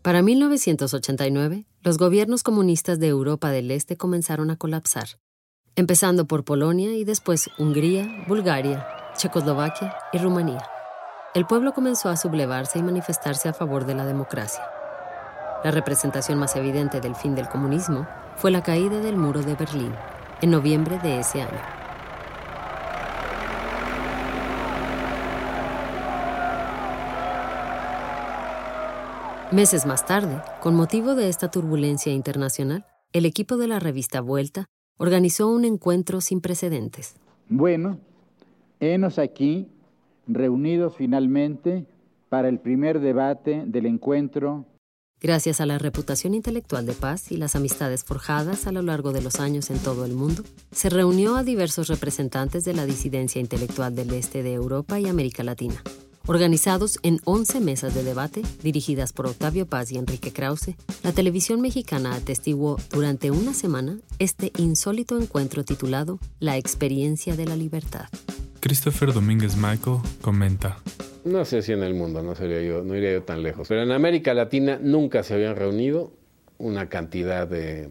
Para 0.02 0.20
1989, 0.22 1.66
los 1.82 1.96
gobiernos 1.96 2.42
comunistas 2.42 2.98
de 2.98 3.08
Europa 3.08 3.50
del 3.50 3.70
Este 3.70 3.96
comenzaron 3.96 4.50
a 4.50 4.56
colapsar, 4.56 5.18
empezando 5.76 6.26
por 6.26 6.44
Polonia 6.44 6.94
y 6.94 7.04
después 7.04 7.48
Hungría, 7.58 8.24
Bulgaria, 8.26 8.86
Checoslovaquia 9.16 9.94
y 10.12 10.18
Rumanía 10.18 10.62
el 11.34 11.46
pueblo 11.46 11.72
comenzó 11.72 12.10
a 12.10 12.16
sublevarse 12.18 12.78
y 12.78 12.82
manifestarse 12.82 13.48
a 13.48 13.54
favor 13.54 13.86
de 13.86 13.94
la 13.94 14.04
democracia. 14.04 14.62
La 15.64 15.70
representación 15.70 16.38
más 16.38 16.56
evidente 16.56 17.00
del 17.00 17.14
fin 17.14 17.34
del 17.34 17.48
comunismo 17.48 18.06
fue 18.36 18.50
la 18.50 18.62
caída 18.62 19.00
del 19.00 19.16
muro 19.16 19.40
de 19.40 19.54
Berlín 19.54 19.94
en 20.42 20.50
noviembre 20.50 20.98
de 20.98 21.20
ese 21.20 21.40
año. 21.40 21.81
Meses 29.52 29.84
más 29.84 30.06
tarde, 30.06 30.40
con 30.62 30.74
motivo 30.74 31.14
de 31.14 31.28
esta 31.28 31.50
turbulencia 31.50 32.10
internacional, 32.10 32.86
el 33.12 33.26
equipo 33.26 33.58
de 33.58 33.68
la 33.68 33.80
revista 33.80 34.22
Vuelta 34.22 34.64
organizó 34.96 35.48
un 35.48 35.66
encuentro 35.66 36.22
sin 36.22 36.40
precedentes. 36.40 37.16
Bueno, 37.50 37.98
henos 38.80 39.18
aquí 39.18 39.68
reunidos 40.26 40.96
finalmente 40.96 41.84
para 42.30 42.48
el 42.48 42.60
primer 42.60 43.00
debate 43.00 43.64
del 43.66 43.84
encuentro. 43.84 44.64
Gracias 45.20 45.60
a 45.60 45.66
la 45.66 45.76
reputación 45.76 46.32
intelectual 46.32 46.86
de 46.86 46.94
paz 46.94 47.30
y 47.30 47.36
las 47.36 47.54
amistades 47.54 48.04
forjadas 48.04 48.66
a 48.66 48.72
lo 48.72 48.80
largo 48.80 49.12
de 49.12 49.20
los 49.20 49.38
años 49.38 49.70
en 49.70 49.78
todo 49.80 50.06
el 50.06 50.14
mundo, 50.14 50.44
se 50.70 50.88
reunió 50.88 51.36
a 51.36 51.42
diversos 51.42 51.88
representantes 51.88 52.64
de 52.64 52.72
la 52.72 52.86
disidencia 52.86 53.38
intelectual 53.38 53.94
del 53.94 54.14
este 54.14 54.42
de 54.42 54.54
Europa 54.54 54.98
y 54.98 55.08
América 55.08 55.42
Latina, 55.42 55.82
organizados 56.26 56.98
en 57.02 57.20
11 57.24 57.60
mesas 57.60 57.94
de 57.94 58.02
debate 58.02 58.42
dirigidas 58.62 59.12
por 59.12 59.26
Octavio 59.26 59.66
Paz 59.66 59.92
y 59.92 59.98
Enrique 59.98 60.32
Krause, 60.32 60.74
la 61.02 61.12
televisión 61.12 61.60
mexicana 61.60 62.14
atestiguó 62.14 62.78
durante 62.90 63.30
una 63.30 63.54
semana 63.54 63.98
este 64.18 64.52
insólito 64.58 65.18
encuentro 65.18 65.64
titulado 65.64 66.18
La 66.40 66.56
experiencia 66.56 67.36
de 67.36 67.46
la 67.46 67.56
libertad. 67.56 68.06
Christopher 68.60 69.12
Domínguez 69.12 69.56
Michael 69.56 69.98
comenta. 70.20 70.78
No 71.24 71.44
sé 71.44 71.62
si 71.62 71.72
en 71.72 71.82
el 71.82 71.94
mundo, 71.94 72.22
no, 72.22 72.34
sería 72.34 72.62
yo, 72.62 72.82
no 72.82 72.96
iría 72.96 73.12
yo 73.12 73.22
tan 73.22 73.42
lejos, 73.42 73.68
pero 73.68 73.82
en 73.82 73.92
América 73.92 74.34
Latina 74.34 74.78
nunca 74.80 75.22
se 75.22 75.34
habían 75.34 75.56
reunido 75.56 76.12
una 76.58 76.88
cantidad 76.88 77.46
de 77.46 77.90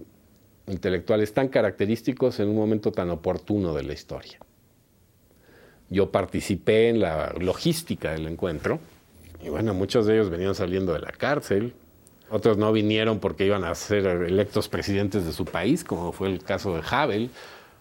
intelectuales 0.67 1.33
tan 1.33 1.49
característicos 1.49 2.39
en 2.39 2.49
un 2.49 2.55
momento 2.55 2.91
tan 2.91 3.09
oportuno 3.09 3.73
de 3.73 3.83
la 3.83 3.93
historia. 3.93 4.39
Yo 5.91 6.11
participé 6.11 6.89
en 6.89 7.01
la 7.01 7.33
logística 7.39 8.13
del 8.13 8.25
encuentro 8.25 8.79
y 9.43 9.49
bueno, 9.49 9.75
muchos 9.75 10.07
de 10.07 10.15
ellos 10.15 10.31
venían 10.31 10.55
saliendo 10.55 10.93
de 10.93 10.99
la 10.99 11.11
cárcel, 11.11 11.75
otros 12.31 12.57
no 12.57 12.71
vinieron 12.71 13.19
porque 13.19 13.45
iban 13.45 13.63
a 13.63 13.75
ser 13.75 14.07
electos 14.07 14.69
presidentes 14.69 15.25
de 15.25 15.33
su 15.33 15.45
país, 15.45 15.83
como 15.83 16.11
fue 16.11 16.29
el 16.29 16.41
caso 16.41 16.75
de 16.75 16.81
Havel, 16.89 17.29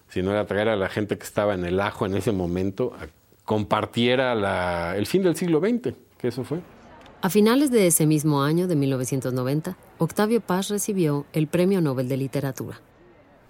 sino 0.09 0.31
era 0.31 0.45
traer 0.45 0.69
a 0.69 0.75
la 0.75 0.89
gente 0.89 1.17
que 1.17 1.23
estaba 1.23 1.55
en 1.55 1.65
el 1.65 1.79
ajo 1.79 2.05
en 2.05 2.15
ese 2.15 2.31
momento 2.31 2.93
a 2.99 3.07
compartiera 3.45 4.95
el 4.95 5.05
fin 5.07 5.23
del 5.23 5.35
siglo 5.35 5.59
XX, 5.59 5.93
que 6.17 6.27
eso 6.29 6.43
fue. 6.43 6.59
A 7.21 7.29
finales 7.29 7.69
de 7.69 7.87
ese 7.87 8.05
mismo 8.05 8.43
año, 8.43 8.67
de 8.67 8.75
1990, 8.75 9.77
Octavio 9.97 10.41
Paz 10.41 10.69
recibió 10.69 11.25
el 11.33 11.47
Premio 11.47 11.81
Nobel 11.81 12.07
de 12.07 12.17
Literatura. 12.17 12.79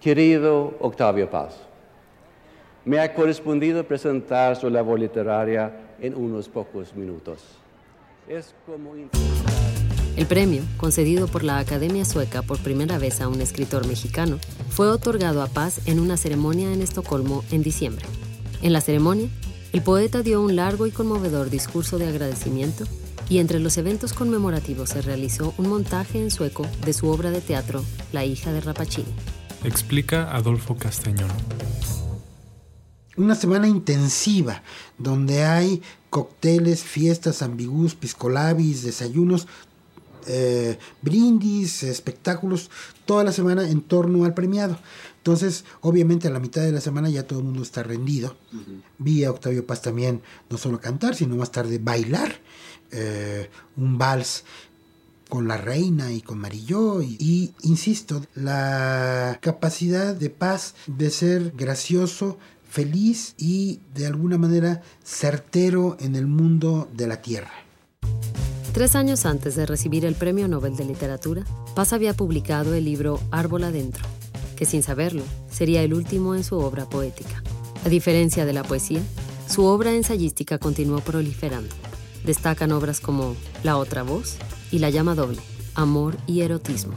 Querido 0.02 0.76
Octavio 0.80 1.30
Paz, 1.30 1.56
me 2.86 3.00
ha 3.00 3.14
correspondido 3.14 3.86
presentar 3.86 4.56
su 4.56 4.70
labor 4.70 5.00
literaria 5.00 5.96
en 6.00 6.16
unos 6.16 6.50
pocos 6.50 6.96
minutos. 6.96 7.44
Es 8.28 8.56
como... 8.66 8.94
El 10.18 10.26
premio, 10.26 10.62
concedido 10.78 11.28
por 11.28 11.44
la 11.44 11.60
Academia 11.60 12.04
Sueca 12.06 12.42
por 12.42 12.60
primera 12.60 12.98
vez 12.98 13.22
a 13.22 13.28
un 13.28 13.40
escritor 13.40 13.88
mexicano, 13.88 14.40
fue 14.70 14.90
otorgado 14.90 15.42
a 15.42 15.48
Paz 15.48 15.88
en 15.88 16.00
una 16.00 16.18
ceremonia 16.18 16.74
en 16.74 16.82
Estocolmo 16.82 17.44
en 17.52 17.64
diciembre. 17.64 18.06
En 18.62 18.74
la 18.74 18.82
ceremonia, 18.82 19.30
el 19.74 19.82
poeta 19.82 20.22
dio 20.22 20.42
un 20.42 20.56
largo 20.56 20.86
y 20.86 20.92
conmovedor 20.92 21.50
discurso 21.50 21.98
de 21.98 22.08
agradecimiento 22.08 22.84
y 23.30 23.40
entre 23.40 23.60
los 23.60 23.78
eventos 23.78 24.12
conmemorativos 24.12 24.90
se 24.90 25.02
realizó 25.02 25.54
un 25.58 25.70
montaje 25.70 26.22
en 26.22 26.30
sueco 26.30 26.68
de 26.86 26.92
su 26.92 27.08
obra 27.08 27.32
de 27.32 27.40
teatro 27.40 27.82
La 28.12 28.26
hija 28.26 28.52
de 28.52 28.60
Rapacini. 28.60 29.14
Explica 29.64 30.36
Adolfo 30.36 30.76
Castañón. 30.76 31.30
Una 33.22 33.36
semana 33.36 33.68
intensiva 33.68 34.64
donde 34.98 35.44
hay 35.44 35.84
cócteles, 36.10 36.82
fiestas, 36.84 37.44
ambigus, 37.44 37.94
piscolabis, 37.94 38.82
desayunos, 38.82 39.48
eh, 40.26 40.80
brindis, 41.04 41.84
espectáculos, 41.84 42.72
toda 43.06 43.24
la 43.24 43.32
semana 43.32 43.70
en 43.70 43.82
torno 43.82 44.26
al 44.26 44.34
premiado. 44.34 44.80
Entonces, 45.18 45.66
obviamente 45.82 46.28
a 46.28 46.32
la 46.32 46.40
mitad 46.40 46.64
de 46.64 46.72
la 46.72 46.82
semana 46.82 47.10
ya 47.10 47.28
todo 47.28 47.40
el 47.40 47.46
mundo 47.46 47.62
está 47.62 47.84
rendido. 47.84 48.36
Vi 48.98 49.24
a 49.24 49.30
Octavio 49.30 49.68
Paz 49.68 49.84
también 49.84 50.24
no 50.50 50.58
solo 50.58 50.80
cantar, 50.80 51.14
sino 51.14 51.36
más 51.36 51.52
tarde 51.52 51.78
bailar 51.78 52.40
eh, 52.90 53.52
un 53.78 54.00
vals 54.00 54.46
con 55.30 55.48
la 55.48 55.58
reina 55.58 56.12
y 56.12 56.22
con 56.22 56.40
Marilló 56.40 57.04
y, 57.04 57.18
y, 57.20 57.54
insisto, 57.62 58.26
la 58.34 59.38
capacidad 59.42 60.16
de 60.16 60.32
paz 60.32 60.74
de 60.88 61.12
ser 61.12 61.54
gracioso, 61.56 62.40
feliz 62.72 63.36
y 63.38 63.82
de 63.94 64.08
alguna 64.08 64.38
manera 64.38 64.82
certero 65.04 65.98
en 66.00 66.16
el 66.16 66.26
mundo 66.26 66.88
de 66.94 67.06
la 67.06 67.22
tierra. 67.22 67.52
Tres 68.72 68.96
años 68.96 69.26
antes 69.26 69.56
de 69.56 69.66
recibir 69.66 70.06
el 70.06 70.16
Premio 70.16 70.48
Nobel 70.48 70.78
de 70.78 70.86
Literatura, 70.86 71.44
Paz 71.76 71.92
había 71.92 72.14
publicado 72.14 72.74
el 72.74 72.86
libro 72.86 73.20
Árbol 73.30 73.66
Adentro, 73.66 74.06
que 74.56 74.66
sin 74.66 74.84
saberlo 74.84 75.24
sería 75.52 75.84
el 75.84 75.94
último 75.94 76.34
en 76.34 76.46
su 76.46 76.58
obra 76.60 76.86
poética. 76.86 77.44
A 77.86 77.90
diferencia 77.90 78.46
de 78.46 78.54
la 78.54 78.64
poesía, 78.64 79.02
su 79.50 79.66
obra 79.66 79.92
ensayística 79.94 80.58
continuó 80.58 81.02
proliferando. 81.02 81.76
Destacan 82.24 82.72
obras 82.72 83.02
como 83.02 83.36
La 83.64 83.76
otra 83.76 84.04
voz 84.04 84.38
y 84.72 84.80
La 84.80 84.90
llama 84.90 85.14
doble, 85.14 85.40
Amor 85.76 86.16
y 86.26 86.40
erotismo. 86.40 86.94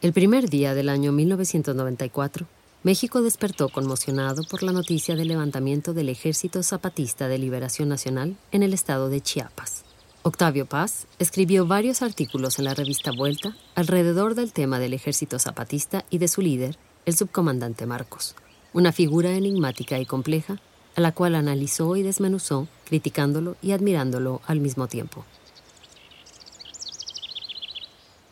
El 0.00 0.12
primer 0.12 0.48
día 0.48 0.74
del 0.74 0.88
año 0.88 1.10
1994, 1.10 2.46
México 2.84 3.22
despertó 3.22 3.68
conmocionado 3.68 4.42
por 4.42 4.64
la 4.64 4.72
noticia 4.72 5.14
del 5.14 5.28
levantamiento 5.28 5.94
del 5.94 6.08
Ejército 6.08 6.64
Zapatista 6.64 7.28
de 7.28 7.38
Liberación 7.38 7.88
Nacional 7.88 8.36
en 8.50 8.64
el 8.64 8.74
estado 8.74 9.08
de 9.08 9.20
Chiapas. 9.20 9.84
Octavio 10.24 10.66
Paz 10.66 11.06
escribió 11.20 11.64
varios 11.64 12.02
artículos 12.02 12.58
en 12.58 12.64
la 12.64 12.74
revista 12.74 13.12
Vuelta 13.12 13.56
alrededor 13.76 14.34
del 14.34 14.52
tema 14.52 14.80
del 14.80 14.94
Ejército 14.94 15.38
Zapatista 15.38 16.04
y 16.10 16.18
de 16.18 16.26
su 16.26 16.42
líder, 16.42 16.76
el 17.06 17.16
subcomandante 17.16 17.86
Marcos, 17.86 18.34
una 18.72 18.90
figura 18.90 19.30
enigmática 19.30 20.00
y 20.00 20.06
compleja 20.06 20.60
a 20.96 21.00
la 21.00 21.12
cual 21.12 21.36
analizó 21.36 21.94
y 21.94 22.02
desmenuzó, 22.02 22.66
criticándolo 22.84 23.56
y 23.62 23.70
admirándolo 23.70 24.40
al 24.44 24.58
mismo 24.58 24.88
tiempo. 24.88 25.24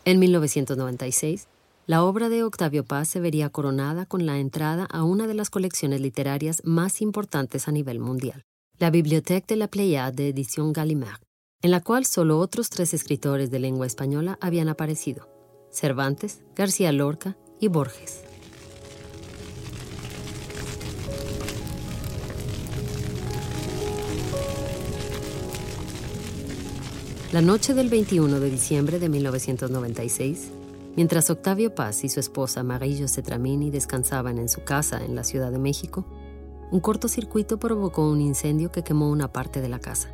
En 0.05 0.19
1996, 0.19 1.47
la 1.91 2.05
obra 2.05 2.29
de 2.29 2.45
Octavio 2.45 2.85
Paz 2.85 3.09
se 3.09 3.19
vería 3.19 3.51
coronada 3.51 4.07
con 4.07 4.25
la 4.25 4.39
entrada 4.39 4.85
a 4.85 5.03
una 5.03 5.27
de 5.27 5.35
las 5.35 5.51
colecciones 5.51 6.01
literarias 6.01 6.63
más 6.63 7.03
importantes 7.03 7.67
a 7.67 7.73
nivel 7.73 7.99
mundial, 7.99 8.45
la 8.79 8.93
Bibliothèque 8.93 9.47
de 9.49 9.57
la 9.57 9.67
Pléiade 9.67 10.15
de 10.15 10.29
Edición 10.29 10.73
Gallimard, 10.73 11.21
en 11.63 11.73
la 11.73 11.81
cual 11.81 12.07
solo 12.07 12.39
otros 12.39 12.71
tres 12.71 12.95
escritores 12.95 13.51
de 13.51 13.59
lengua 13.59 13.89
española 13.89 14.39
habían 14.41 14.69
aparecido, 14.69 15.29
Cervantes, 15.73 16.45
García 16.55 16.93
Lorca 16.93 17.37
y 17.59 17.67
Borges. 17.67 18.23
La 27.33 27.41
noche 27.41 27.75
del 27.75 27.89
21 27.89 28.39
de 28.39 28.49
diciembre 28.49 29.01
de 29.01 29.09
1996, 29.09 30.53
Mientras 30.97 31.31
Octavio 31.31 31.75
Paz 31.75 32.03
y 32.05 32.09
su 32.09 32.19
esposa 32.19 32.63
Marie-José 32.63 33.23
Tramini 33.23 33.71
descansaban 33.71 34.39
en 34.39 34.49
su 34.49 34.65
casa 34.65 35.05
en 35.05 35.15
la 35.15 35.23
Ciudad 35.23 35.53
de 35.53 35.59
México, 35.59 36.05
un 36.73 36.81
cortocircuito 36.81 37.59
provocó 37.59 38.09
un 38.09 38.21
incendio 38.21 38.73
que 38.73 38.83
quemó 38.83 39.11
una 39.11 39.33
parte 39.33 39.61
de 39.61 39.69
la 39.69 39.79
casa, 39.79 40.11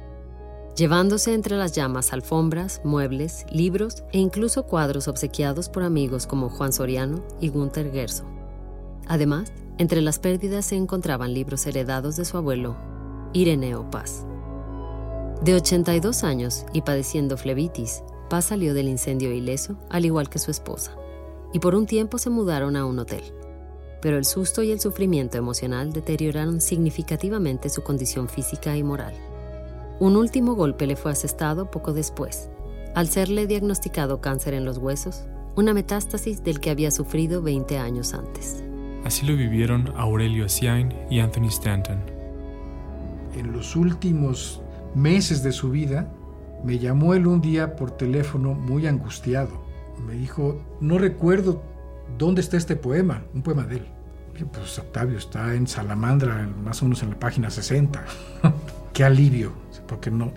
llevándose 0.77 1.33
entre 1.33 1.57
las 1.57 1.73
llamas 1.73 2.13
alfombras, 2.13 2.83
muebles, 2.85 3.47
libros 3.51 4.05
e 4.13 4.19
incluso 4.19 4.65
cuadros 4.65 5.09
obsequiados 5.09 5.69
por 5.69 5.83
amigos 5.83 6.27
como 6.27 6.51
Juan 6.51 6.73
Soriano 6.73 7.23
y 7.41 7.49
Gunther 7.49 7.91
Gerso. 7.91 8.25
Además, 9.07 9.53
entre 9.79 10.01
las 10.03 10.19
pérdidas 10.19 10.67
se 10.67 10.77
encontraban 10.77 11.33
libros 11.33 11.67
heredados 11.67 12.17
de 12.17 12.25
su 12.25 12.37
abuelo, 12.37 12.77
Ireneo 13.33 13.91
Paz. 13.91 14.27
De 15.43 15.55
82 15.55 16.25
años 16.25 16.65
y 16.73 16.83
padeciendo 16.83 17.37
flebitis, 17.37 18.03
Paz 18.29 18.47
salió 18.47 18.75
del 18.75 18.89
incendio 18.89 19.33
ileso, 19.33 19.77
al 19.91 20.05
igual 20.05 20.29
que 20.29 20.39
su 20.39 20.51
esposa, 20.51 20.97
y 21.53 21.59
por 21.59 21.75
un 21.75 21.87
tiempo 21.87 22.19
se 22.19 22.31
mudaron 22.31 22.77
a 22.77 22.85
un 22.85 22.99
hotel. 22.99 23.23
Pero 24.03 24.19
el 24.19 24.25
susto 24.25 24.63
y 24.63 24.71
el 24.71 24.81
sufrimiento 24.81 25.39
emocional 25.39 25.93
deterioraron 25.93 26.61
significativamente 26.61 27.69
su 27.69 27.83
condición 27.83 28.29
física 28.29 28.77
y 28.77 28.83
moral. 28.83 29.15
Un 30.01 30.17
último 30.17 30.55
golpe 30.55 30.87
le 30.87 30.97
fue 30.97 31.13
asestado 31.13 31.71
poco 31.71 31.93
después, 31.93 32.51
al 32.95 33.09
serle 33.09 33.47
diagnosticado 33.47 34.21
cáncer 34.21 34.55
en 34.55 34.65
los 34.65 34.79
huesos, 34.79 35.25
una 35.55 35.73
metástasis 35.73 36.43
del 36.45 36.61
que 36.61 36.71
había 36.71 36.91
sufrido 36.91 37.43
20 37.43 37.79
años 37.79 38.13
antes. 38.13 38.63
Así 39.05 39.25
lo 39.25 39.37
vivieron 39.37 39.93
Aurelio 39.97 40.45
Asiain 40.45 40.93
y 41.09 41.21
Anthony 41.21 41.49
Stanton. 41.49 41.99
En 43.35 43.53
los 43.53 43.77
últimos 43.77 44.61
meses 44.95 45.43
de 45.43 45.53
su 45.53 45.71
vida, 45.71 46.09
me 46.67 46.81
llamó 46.81 47.15
él 47.15 47.29
un 47.29 47.41
día 47.41 47.77
por 47.77 47.93
teléfono 47.93 48.53
muy 48.53 48.89
angustiado. 48.89 49.65
Me 50.05 50.15
dijo, 50.15 50.61
no 50.81 50.99
recuerdo 50.99 51.63
dónde 52.19 52.41
está 52.41 52.57
este 52.57 52.75
poema, 52.75 53.23
un 53.35 53.43
poema 53.43 53.63
de 53.63 53.77
él. 53.77 53.87
pues 54.53 54.77
Octavio 54.77 55.17
está 55.17 55.55
en 55.55 55.69
Salamandra, 55.69 56.49
más 56.65 56.83
o 56.83 56.87
menos 56.87 57.05
en 57.05 57.11
la 57.11 57.19
página 57.21 57.51
60. 57.51 58.05
Qué 58.93 59.05
alivio, 59.05 59.53
porque 59.87 60.11
no, 60.11 60.33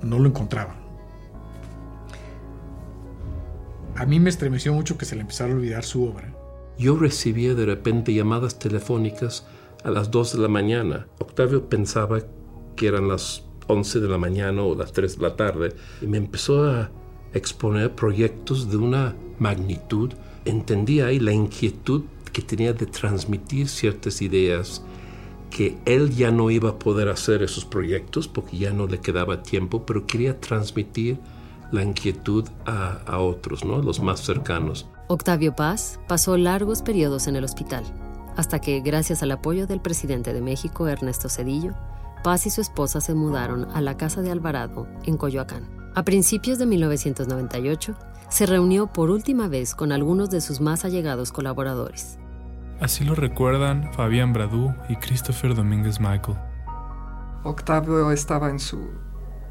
no 0.00 0.18
lo 0.18 0.28
encontraba. 0.28 0.76
A 3.96 4.06
mí 4.06 4.18
me 4.18 4.30
estremeció 4.30 4.72
mucho 4.72 4.96
que 4.96 5.04
se 5.04 5.14
le 5.14 5.20
empezara 5.20 5.52
a 5.52 5.56
olvidar 5.56 5.84
su 5.84 6.04
obra. 6.04 6.32
Yo 6.78 6.96
recibía 6.96 7.54
de 7.54 7.66
repente 7.66 8.14
llamadas 8.14 8.58
telefónicas 8.58 9.46
a 9.84 9.90
las 9.90 10.10
2 10.10 10.36
de 10.36 10.38
la 10.38 10.48
mañana. 10.48 11.06
Octavio 11.18 11.68
pensaba 11.68 12.22
que 12.76 12.86
eran 12.86 13.08
las 13.08 13.44
11 13.66 14.00
de 14.00 14.08
la 14.08 14.18
mañana 14.18 14.62
o 14.62 14.74
las 14.74 14.92
3 14.92 15.18
de 15.18 15.22
la 15.22 15.36
tarde 15.36 15.74
y 16.00 16.06
me 16.06 16.18
empezó 16.18 16.64
a 16.64 16.90
exponer 17.34 17.94
proyectos 17.94 18.70
de 18.70 18.76
una 18.76 19.14
magnitud. 19.38 20.12
Entendía 20.44 21.06
ahí 21.06 21.18
la 21.18 21.32
inquietud 21.32 22.02
que 22.32 22.42
tenía 22.42 22.72
de 22.72 22.86
transmitir 22.86 23.68
ciertas 23.68 24.22
ideas 24.22 24.82
que 25.50 25.76
él 25.84 26.10
ya 26.10 26.30
no 26.30 26.50
iba 26.50 26.70
a 26.70 26.78
poder 26.78 27.08
hacer 27.08 27.42
esos 27.42 27.64
proyectos 27.64 28.26
porque 28.26 28.56
ya 28.56 28.72
no 28.72 28.86
le 28.86 28.98
quedaba 28.98 29.42
tiempo, 29.42 29.84
pero 29.84 30.06
quería 30.06 30.40
transmitir 30.40 31.18
la 31.70 31.82
inquietud 31.82 32.48
a, 32.66 33.18
otros, 33.18 33.64
¿no? 33.64 33.80
los 33.82 34.00
más 34.00 34.20
cercanos. 34.20 34.86
Octavio 35.08 35.54
Paz 35.54 36.00
pasó 36.08 36.36
largos 36.36 36.82
periodos 36.82 37.26
en 37.26 37.36
el 37.36 37.44
hospital, 37.44 37.84
hasta 38.36 38.60
que, 38.60 38.80
gracias 38.80 39.22
al 39.22 39.30
apoyo 39.30 39.66
del 39.66 39.80
presidente 39.80 40.32
de 40.32 40.40
México, 40.40 40.88
Ernesto 40.88 41.28
Cedillo, 41.28 41.74
Paz 42.22 42.46
y 42.46 42.50
su 42.50 42.60
esposa 42.60 43.00
se 43.00 43.14
mudaron 43.14 43.68
a 43.74 43.80
la 43.80 43.96
casa 43.96 44.22
de 44.22 44.30
Alvarado, 44.30 44.86
en 45.04 45.16
Coyoacán. 45.16 45.68
A 45.96 46.04
principios 46.04 46.56
de 46.58 46.66
1998, 46.66 47.96
se 48.28 48.46
reunió 48.46 48.86
por 48.86 49.10
última 49.10 49.48
vez 49.48 49.74
con 49.74 49.90
algunos 49.90 50.30
de 50.30 50.40
sus 50.40 50.60
más 50.60 50.84
allegados 50.84 51.32
colaboradores. 51.32 52.18
Así 52.80 53.04
lo 53.04 53.16
recuerdan 53.16 53.92
Fabián 53.92 54.32
Bradú 54.32 54.72
y 54.88 54.96
Christopher 54.96 55.54
Domínguez 55.54 55.98
Michael. 56.00 56.38
Octavio 57.42 58.12
estaba 58.12 58.50
en 58.50 58.60
su 58.60 58.90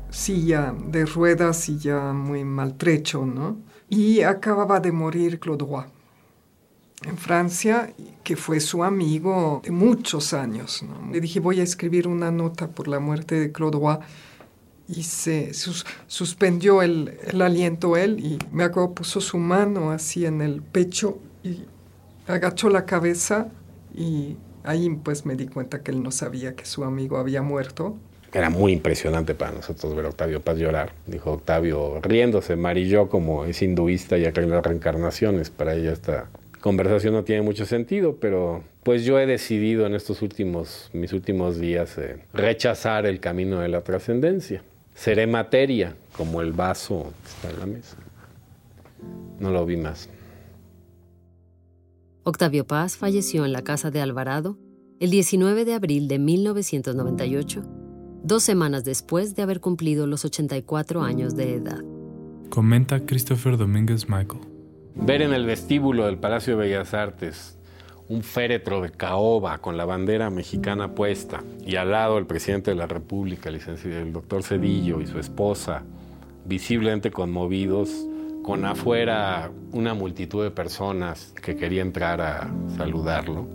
silla 0.10 0.74
de 0.88 1.06
ruedas 1.06 1.68
y 1.68 1.78
ya 1.78 2.14
muy 2.14 2.46
maltrecho, 2.46 3.26
¿no? 3.26 3.58
Y 3.90 4.22
acababa 4.22 4.80
de 4.80 4.94
morir 4.94 5.40
Claude 5.40 5.66
Roy 5.66 6.01
en 7.04 7.18
Francia, 7.18 7.94
que 8.24 8.36
fue 8.36 8.60
su 8.60 8.84
amigo 8.84 9.62
de 9.64 9.72
muchos 9.72 10.34
años. 10.34 10.84
Le 11.12 11.20
dije, 11.20 11.40
voy 11.40 11.60
a 11.60 11.64
escribir 11.64 12.08
una 12.08 12.32
nota 12.32 12.68
por 12.68 12.88
la 12.88 13.00
muerte 13.00 13.40
de 13.40 13.52
Roy. 13.54 13.98
Y 14.88 15.04
se 15.04 15.54
suspendió 16.08 16.82
el, 16.82 17.18
el, 17.26 17.42
aliento 17.42 17.96
él 17.96 18.20
y 18.20 18.38
me 18.52 18.66
acuerdo, 18.66 18.94
puso 18.94 19.22
su 19.22 19.38
mano 19.38 19.92
así 19.92 20.26
en 20.26 20.42
el 20.42 20.62
pecho 20.62 21.18
y 21.44 21.64
agachó 22.28 22.70
la 22.70 22.86
cabeza 22.86 23.48
y 23.96 24.36
ahí 24.64 24.90
pues 25.02 25.26
me 25.26 25.36
di 25.36 25.48
cuenta 25.48 25.82
que 25.82 25.92
él 25.92 26.04
no 26.04 26.12
sabía 26.12 26.56
que 26.56 26.66
su 26.66 26.84
amigo 26.84 27.18
había 27.18 27.42
muerto. 27.42 27.96
Era 28.34 28.50
muy 28.50 28.74
impresionante 28.74 29.34
para 29.34 29.52
nosotros 29.52 29.96
ver 29.96 30.06
a 30.06 30.10
Octavio 30.10 30.42
Paz 30.42 30.58
llorar. 30.58 30.94
Dijo 31.06 31.32
Octavio 31.32 32.00
riéndose, 32.02 32.58
marilló 32.58 33.08
como 33.08 33.46
es 33.46 33.62
hinduista 33.62 34.18
y 34.18 34.26
acá 34.26 34.42
en 34.42 34.50
las 34.50 34.64
reencarnaciones. 34.64 35.50
Para 35.50 35.74
ella 35.76 35.92
esta 35.94 36.30
conversación 36.62 37.14
no 37.14 37.24
tiene 37.24 37.42
mucho 37.42 37.66
sentido, 37.66 38.18
pero 38.18 38.64
pues 38.84 39.04
yo 39.04 39.20
he 39.20 39.26
decidido 39.26 39.86
en 39.86 39.96
estos 39.96 40.22
últimos, 40.22 40.90
mis 40.94 41.12
últimos 41.12 41.60
días, 41.60 41.98
eh, 41.98 42.20
rechazar 42.34 43.06
el 43.06 43.20
camino 43.20 43.60
de 43.60 43.68
la 43.68 43.82
trascendencia. 43.82 44.64
Seré 44.96 45.28
materia, 45.28 45.96
como 46.16 46.42
el 46.42 46.54
vaso 46.54 47.12
que 47.24 47.30
está 47.30 47.50
en 47.50 47.60
la 47.60 47.66
mesa. 47.66 47.98
No 49.40 49.52
lo 49.52 49.66
vi 49.66 49.78
más. 49.78 50.10
Octavio 52.24 52.68
Paz 52.68 52.98
falleció 52.98 53.46
en 53.46 53.52
la 53.52 53.64
casa 53.64 53.90
de 53.90 54.00
Alvarado 54.00 54.58
el 55.00 55.10
19 55.10 55.66
de 55.66 55.74
abril 55.74 56.08
de 56.08 56.20
1998, 56.20 57.64
dos 58.24 58.44
semanas 58.44 58.84
después 58.84 59.36
de 59.36 59.42
haber 59.42 59.60
cumplido 59.60 60.06
los 60.06 60.26
84 60.26 61.02
años 61.02 61.36
de 61.36 61.56
edad. 61.56 61.84
Comenta 62.50 63.04
Christopher 63.04 63.58
Domínguez 63.58 64.08
Michael. 64.08 64.51
Ver 64.96 65.22
en 65.22 65.34
el 65.34 65.46
vestíbulo 65.46 66.06
del 66.06 66.18
Palacio 66.18 66.58
de 66.58 66.64
Bellas 66.64 66.94
Artes 66.94 67.58
un 68.12 68.24
féretro 68.24 68.82
de 68.82 68.92
caoba 68.92 69.60
con 69.60 69.78
la 69.78 69.86
bandera 69.86 70.30
mexicana 70.30 70.94
puesta 70.94 71.42
y 71.66 71.78
al 71.78 71.92
lado 71.92 72.18
el 72.18 72.26
presidente 72.26 72.72
de 72.72 72.76
la 72.76 72.86
República, 72.86 73.50
el 73.50 74.12
doctor 74.12 74.44
Cedillo 74.44 75.00
y 75.00 75.08
su 75.08 75.18
esposa, 75.18 75.84
visiblemente 76.44 77.10
conmovidos, 77.10 77.90
con 78.44 78.66
afuera 78.66 79.50
una 79.72 79.94
multitud 79.94 80.44
de 80.44 80.52
personas 80.52 81.34
que 81.42 81.56
quería 81.56 81.82
entrar 81.82 82.20
a 82.20 82.52
saludarlo. 82.76 83.48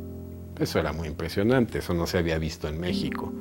Eso 0.59 0.79
era 0.79 0.95
muy 0.95 1.09
impresionante, 1.09 1.81
eso 1.81 1.93
no 1.93 2.07
se 2.07 2.17
había 2.17 2.39
visto 2.39 2.67
en 2.67 2.81
México. 2.81 3.33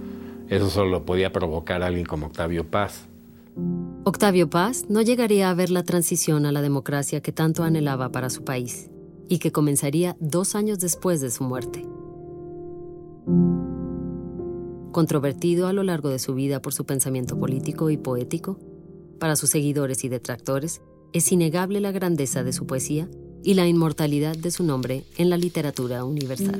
Eso 0.50 0.70
solo 0.70 1.06
podía 1.06 1.32
provocar 1.32 1.82
a 1.82 1.88
alguien 1.88 2.06
como 2.06 2.26
Octavio 2.28 2.70
Paz. 2.70 3.08
Octavio 4.04 4.50
Paz 4.50 4.86
no 4.88 5.02
llegaría 5.02 5.50
a 5.50 5.54
ver 5.54 5.72
la 5.72 5.84
transición 5.84 6.46
a 6.46 6.52
la 6.52 6.62
democracia 6.62 7.22
que 7.22 7.32
tanto 7.32 7.64
anhelaba 7.64 8.12
para 8.12 8.30
su 8.30 8.44
país 8.44 8.90
y 9.28 9.40
que 9.40 9.52
comenzaría 9.52 10.16
dos 10.20 10.56
años 10.56 10.80
después 10.80 11.22
de 11.22 11.32
su 11.32 11.44
muerte. 11.44 11.86
Controvertido 14.92 15.68
a 15.68 15.74
lo 15.74 15.84
largo 15.84 16.10
de 16.10 16.20
su 16.20 16.36
vida 16.36 16.62
por 16.62 16.74
su 16.74 16.86
pensamiento 16.86 17.38
político 17.38 17.90
y 17.90 17.98
poético, 17.98 18.60
para 19.20 19.36
sus 19.36 19.50
seguidores 19.50 20.04
y 20.04 20.10
detractores, 20.10 20.82
es 21.12 21.32
innegable 21.32 21.80
la 21.80 21.92
grandeza 21.92 22.44
de 22.44 22.54
su 22.54 22.68
poesía 22.68 23.10
y 23.44 23.54
la 23.56 23.68
inmortalidad 23.68 24.38
de 24.38 24.52
su 24.52 24.64
nombre 24.64 25.06
en 25.18 25.30
la 25.30 25.38
literatura 25.38 26.04
universal. 26.04 26.60